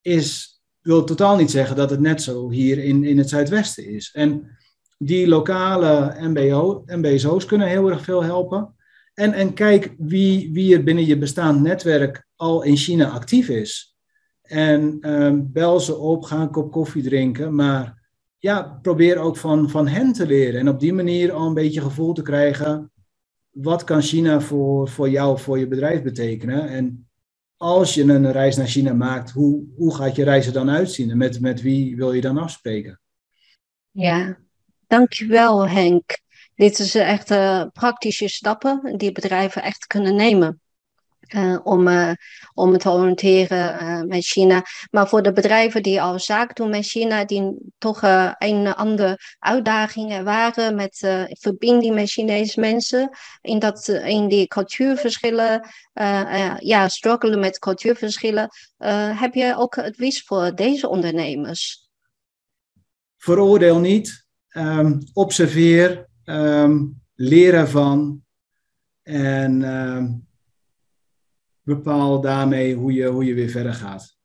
is 0.00 0.60
wil 0.80 1.04
totaal 1.04 1.36
niet 1.36 1.50
zeggen 1.50 1.76
dat 1.76 1.90
het 1.90 2.00
net 2.00 2.22
zo 2.22 2.50
hier 2.50 2.78
in, 2.78 3.04
in 3.04 3.18
het 3.18 3.28
Zuidwesten 3.28 3.86
is. 3.86 4.10
En 4.12 4.56
die 4.98 5.28
lokale 5.28 6.16
MBO, 6.20 6.84
kunnen 7.46 7.68
heel 7.68 7.90
erg 7.90 8.04
veel 8.04 8.22
helpen. 8.22 8.75
En, 9.16 9.32
en 9.32 9.54
kijk 9.54 9.94
wie, 9.98 10.52
wie 10.52 10.74
er 10.74 10.82
binnen 10.82 11.04
je 11.04 11.18
bestaand 11.18 11.60
netwerk 11.60 12.26
al 12.34 12.62
in 12.62 12.76
China 12.76 13.08
actief 13.08 13.48
is. 13.48 13.96
En 14.42 15.12
um, 15.12 15.52
bel 15.52 15.80
ze 15.80 15.96
op, 15.96 16.22
ga 16.22 16.40
een 16.40 16.50
kop 16.50 16.72
koffie 16.72 17.02
drinken. 17.02 17.54
Maar 17.54 18.08
ja, 18.38 18.78
probeer 18.82 19.18
ook 19.18 19.36
van, 19.36 19.70
van 19.70 19.88
hen 19.88 20.12
te 20.12 20.26
leren. 20.26 20.60
En 20.60 20.68
op 20.68 20.80
die 20.80 20.92
manier 20.92 21.32
al 21.32 21.46
een 21.46 21.54
beetje 21.54 21.80
gevoel 21.80 22.12
te 22.12 22.22
krijgen 22.22 22.90
wat 23.50 23.84
kan 23.84 24.02
China 24.02 24.40
voor, 24.40 24.88
voor 24.88 25.10
jou, 25.10 25.38
voor 25.38 25.58
je 25.58 25.68
bedrijf 25.68 26.02
betekenen? 26.02 26.68
En 26.68 27.08
als 27.56 27.94
je 27.94 28.02
een 28.02 28.32
reis 28.32 28.56
naar 28.56 28.66
China 28.66 28.92
maakt, 28.92 29.30
hoe, 29.30 29.64
hoe 29.76 29.94
gaat 29.94 30.16
je 30.16 30.24
reis 30.24 30.46
er 30.46 30.52
dan 30.52 30.70
uitzien? 30.70 31.10
En 31.10 31.16
met, 31.16 31.40
met 31.40 31.62
wie 31.62 31.96
wil 31.96 32.12
je 32.12 32.20
dan 32.20 32.38
afspreken? 32.38 33.00
Ja, 33.90 34.38
dankjewel 34.86 35.68
Henk. 35.68 36.24
Dit 36.56 36.78
is 36.78 36.94
echt 36.94 37.30
uh, 37.30 37.64
praktische 37.72 38.28
stappen 38.28 38.94
die 38.96 39.12
bedrijven 39.12 39.62
echt 39.62 39.86
kunnen 39.86 40.14
nemen. 40.14 40.60
Uh, 41.34 41.58
om, 41.62 41.88
uh, 41.88 42.12
om 42.54 42.78
te 42.78 42.90
oriënteren 42.90 44.08
met 44.08 44.24
China. 44.24 44.62
Maar 44.90 45.08
voor 45.08 45.22
de 45.22 45.32
bedrijven 45.32 45.82
die 45.82 46.02
al 46.02 46.18
zaak 46.18 46.56
doen 46.56 46.70
met 46.70 46.84
China, 46.84 47.24
die 47.24 47.72
toch 47.78 48.02
een 48.38 48.74
andere 48.74 49.18
uitdagingen 49.38 50.24
waren 50.24 50.74
met 50.74 50.98
verbinding 51.40 51.94
met 51.94 52.10
Chinese 52.10 52.60
mensen, 52.60 53.10
in, 53.40 53.58
dat, 53.58 53.88
in 53.88 54.28
die 54.28 54.46
cultuurverschillen, 54.46 55.68
ja, 56.58 56.88
struggelen 56.88 57.38
met 57.38 57.58
cultuurverschillen, 57.58 58.48
heb 59.14 59.34
je 59.34 59.54
ook 59.56 59.78
advies 59.78 60.22
voor 60.22 60.54
deze 60.54 60.88
ondernemers? 60.88 61.88
Veroordeel 63.16 63.78
niet, 63.78 64.26
um, 64.52 64.98
observeer, 65.12 66.06
um, 66.26 67.02
leer 67.14 67.54
ervan 67.54 68.24
en 69.02 69.62
um, 69.62 70.26
bepaal 71.62 72.20
daarmee 72.20 72.74
hoe 72.74 72.92
je, 72.92 73.06
hoe 73.06 73.24
je 73.24 73.34
weer 73.34 73.48
verder 73.48 73.74
gaat. 73.74 74.16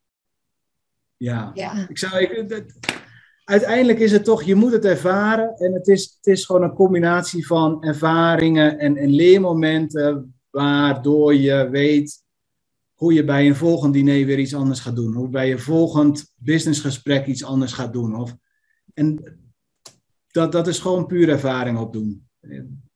Ja, 1.16 1.50
ja. 1.54 1.88
Ik 1.88 1.98
zou, 1.98 2.18
ik, 2.18 2.64
uiteindelijk 3.44 3.98
is 3.98 4.12
het 4.12 4.24
toch, 4.24 4.42
je 4.42 4.54
moet 4.54 4.72
het 4.72 4.84
ervaren. 4.84 5.56
En 5.56 5.72
het 5.72 5.88
is, 5.88 6.14
het 6.16 6.26
is 6.26 6.44
gewoon 6.44 6.62
een 6.62 6.74
combinatie 6.74 7.46
van 7.46 7.82
ervaringen 7.82 8.78
en, 8.78 8.96
en 8.96 9.10
leermomenten, 9.10 10.34
waardoor 10.50 11.34
je 11.34 11.68
weet 11.70 12.22
hoe 12.94 13.12
je 13.12 13.24
bij 13.24 13.46
een 13.46 13.56
volgend 13.56 13.92
diner 13.92 14.26
weer 14.26 14.38
iets 14.38 14.54
anders 14.54 14.80
gaat 14.80 14.96
doen. 14.96 15.14
Hoe 15.14 15.28
bij 15.28 15.52
een 15.52 15.60
volgend 15.60 16.32
businessgesprek 16.36 17.26
iets 17.26 17.44
anders 17.44 17.72
gaat 17.72 17.92
doen. 17.92 18.16
Of, 18.16 18.36
en 18.94 19.40
dat, 20.32 20.52
dat 20.52 20.66
is 20.66 20.78
gewoon 20.78 21.06
puur 21.06 21.28
ervaring 21.28 21.78
opdoen. 21.78 22.28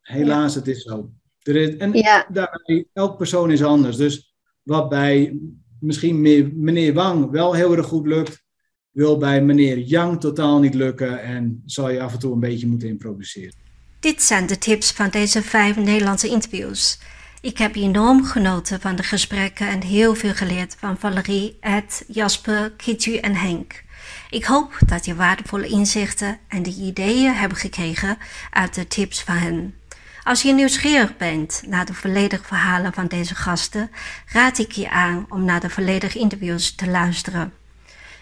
Helaas, 0.00 0.54
het 0.54 0.68
is 0.68 0.82
zo. 0.82 1.10
Er 1.42 1.56
is, 1.56 1.76
en 1.76 1.92
ja. 1.92 2.26
daarbij, 2.28 2.86
elk 2.92 3.16
persoon 3.16 3.50
is 3.50 3.62
anders. 3.62 3.96
Dus 3.96 4.34
wat 4.62 4.88
bij 4.88 5.38
misschien 5.80 6.20
meneer 6.54 6.94
Wang 6.94 7.30
wel 7.30 7.54
heel 7.54 7.76
erg 7.76 7.86
goed 7.86 8.06
lukt, 8.06 8.44
wil 8.90 9.18
bij 9.18 9.42
meneer 9.42 9.78
Yang 9.78 10.20
totaal 10.20 10.60
niet 10.60 10.74
lukken 10.74 11.22
en 11.22 11.62
zal 11.66 11.90
je 11.90 12.00
af 12.00 12.12
en 12.12 12.18
toe 12.18 12.32
een 12.32 12.40
beetje 12.40 12.66
moeten 12.66 12.88
improviseren. 12.88 13.54
Dit 14.00 14.22
zijn 14.22 14.46
de 14.46 14.58
tips 14.58 14.92
van 14.92 15.08
deze 15.10 15.42
vijf 15.42 15.76
Nederlandse 15.76 16.28
interviews. 16.28 16.98
Ik 17.40 17.58
heb 17.58 17.74
enorm 17.74 18.24
genoten 18.24 18.80
van 18.80 18.96
de 18.96 19.02
gesprekken 19.02 19.68
en 19.68 19.82
heel 19.82 20.14
veel 20.14 20.34
geleerd 20.34 20.76
van 20.78 20.98
Valerie, 20.98 21.56
Ed, 21.60 22.04
Jasper, 22.08 22.72
Kitty 22.72 23.16
en 23.16 23.34
Henk. 23.34 23.84
Ik 24.30 24.44
hoop 24.44 24.78
dat 24.86 25.04
je 25.04 25.14
waardevolle 25.14 25.68
inzichten 25.68 26.38
en 26.48 26.62
de 26.62 26.74
ideeën 26.74 27.34
hebt 27.34 27.58
gekregen 27.58 28.18
uit 28.50 28.74
de 28.74 28.86
tips 28.86 29.22
van 29.22 29.36
hen. 29.36 29.74
Als 30.22 30.42
je 30.42 30.52
nieuwsgierig 30.52 31.16
bent 31.16 31.62
naar 31.66 31.84
de 31.84 31.94
volledige 31.94 32.44
verhalen 32.44 32.92
van 32.92 33.06
deze 33.06 33.34
gasten, 33.34 33.90
raad 34.26 34.58
ik 34.58 34.72
je 34.72 34.90
aan 34.90 35.26
om 35.28 35.44
naar 35.44 35.60
de 35.60 35.70
volledige 35.70 36.18
interviews 36.18 36.74
te 36.74 36.90
luisteren. 36.90 37.52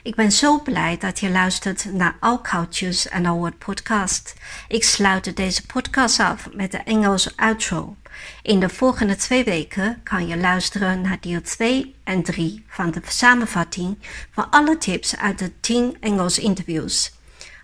Ik 0.02 0.14
ben 0.14 0.32
zo 0.32 0.60
blij 0.60 0.96
dat 0.98 1.20
je 1.20 1.30
luistert 1.30 1.84
naar 1.92 2.16
All 2.20 2.38
Cultures 2.42 3.10
and 3.10 3.26
Our 3.26 3.52
podcast. 3.52 4.34
Ik 4.68 4.84
sluit 4.84 5.36
deze 5.36 5.66
podcast 5.66 6.20
af 6.20 6.48
met 6.52 6.72
de 6.72 6.78
Engelse 6.78 7.32
outro. 7.36 7.96
In 8.42 8.60
de 8.60 8.68
volgende 8.68 9.16
twee 9.16 9.44
weken 9.44 10.00
kan 10.02 10.26
je 10.26 10.36
luisteren 10.36 11.00
naar 11.00 11.18
deel 11.20 11.42
2 11.42 11.94
en 12.04 12.22
3 12.22 12.64
van 12.68 12.90
de 12.90 13.00
samenvatting 13.06 13.98
van 14.30 14.50
alle 14.50 14.78
tips 14.78 15.16
uit 15.16 15.38
de 15.38 15.60
10 15.60 15.96
Engelse 16.00 16.40
interviews. 16.40 17.12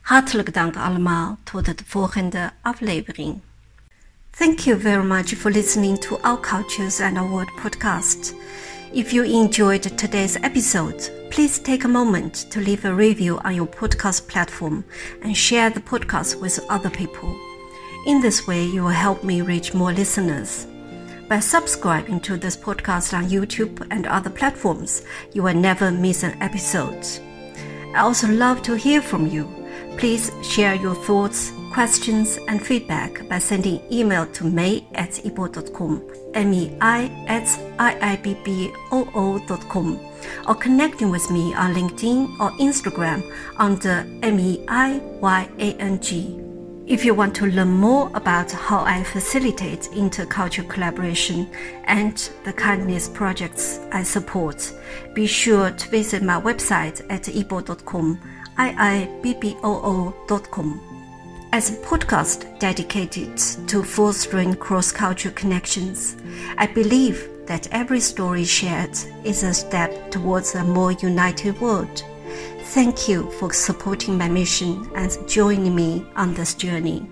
Hartelijk 0.02 0.54
dank 0.54 0.76
allemaal 0.76 1.38
tot 1.42 1.64
de 1.64 1.74
volgende 1.86 2.50
aflevering. 2.62 3.40
Thank 4.30 4.58
you 4.58 4.80
very 4.80 5.04
much 5.04 5.34
for 5.36 5.50
listening 5.50 5.98
to 5.98 6.18
Our 6.22 6.40
Cultures 6.40 7.00
and 7.00 7.18
Our 7.18 7.28
World 7.28 7.54
podcast. 7.62 8.34
If 8.92 9.12
you 9.12 9.24
enjoyed 9.24 9.98
today's 9.98 10.36
episode, 10.36 11.28
please 11.28 11.62
take 11.62 11.84
a 11.84 11.88
moment 11.88 12.50
to 12.50 12.60
leave 12.60 12.84
a 12.84 12.94
review 12.94 13.38
on 13.44 13.54
your 13.54 13.68
podcast 13.68 14.26
platform 14.26 14.84
and 15.22 15.36
share 15.36 15.70
the 15.70 15.80
podcast 15.80 16.40
with 16.40 16.58
other 16.68 16.90
people. 16.90 17.49
In 18.06 18.20
this 18.22 18.46
way, 18.46 18.64
you 18.64 18.82
will 18.82 18.88
help 18.90 19.22
me 19.22 19.42
reach 19.42 19.74
more 19.74 19.92
listeners. 19.92 20.66
By 21.28 21.38
subscribing 21.38 22.20
to 22.20 22.38
this 22.38 22.56
podcast 22.56 23.12
on 23.16 23.28
YouTube 23.28 23.86
and 23.90 24.06
other 24.06 24.30
platforms, 24.30 25.02
you 25.32 25.42
will 25.42 25.54
never 25.54 25.90
miss 25.90 26.22
an 26.22 26.40
episode. 26.42 27.06
I 27.94 28.00
also 28.00 28.26
love 28.28 28.62
to 28.62 28.74
hear 28.74 29.02
from 29.02 29.26
you. 29.26 29.46
Please 29.98 30.32
share 30.42 30.74
your 30.74 30.94
thoughts, 30.94 31.52
questions, 31.74 32.38
and 32.48 32.64
feedback 32.64 33.28
by 33.28 33.38
sending 33.38 33.82
email 33.92 34.24
to 34.26 34.44
may 34.44 34.86
at 34.94 35.10
ibo.com, 35.22 36.02
M-E-I 36.34 37.10
at 37.28 37.48
I-I-B-B-O-O.com, 37.78 38.78
or 40.48 40.54
connecting 40.54 41.10
with 41.10 41.30
me 41.30 41.52
on 41.54 41.74
LinkedIn 41.74 42.40
or 42.40 42.50
Instagram 42.52 43.22
under 43.58 44.06
M-E-I-Y-A-N-G. 44.22 44.90
If 46.90 47.04
you 47.04 47.14
want 47.14 47.36
to 47.36 47.46
learn 47.46 47.68
more 47.68 48.10
about 48.14 48.50
how 48.50 48.80
I 48.80 49.04
facilitate 49.04 49.82
intercultural 49.92 50.68
collaboration 50.68 51.48
and 51.84 52.16
the 52.42 52.52
kindness 52.52 53.08
projects 53.08 53.78
I 53.92 54.02
support, 54.02 54.72
be 55.14 55.28
sure 55.28 55.70
to 55.70 55.88
visit 55.88 56.20
my 56.24 56.40
website 56.40 57.00
at 57.08 57.28
ibo.com, 57.28 58.18
iibboo.com. 58.58 59.70
As 61.52 61.70
a 61.70 61.76
podcast 61.76 62.58
dedicated 62.58 63.36
to 63.68 63.84
fostering 63.84 64.56
cross 64.56 64.90
cultural 64.90 65.34
connections, 65.36 66.16
I 66.58 66.66
believe 66.66 67.28
that 67.46 67.68
every 67.70 68.00
story 68.00 68.42
shared 68.42 68.98
is 69.22 69.44
a 69.44 69.54
step 69.54 70.10
towards 70.10 70.56
a 70.56 70.64
more 70.64 70.90
united 70.90 71.60
world. 71.60 72.02
Thank 72.70 73.08
you 73.08 73.28
for 73.32 73.52
supporting 73.52 74.16
my 74.16 74.28
mission 74.28 74.88
and 74.94 75.10
joining 75.28 75.74
me 75.74 76.06
on 76.14 76.34
this 76.34 76.54
journey. 76.54 77.04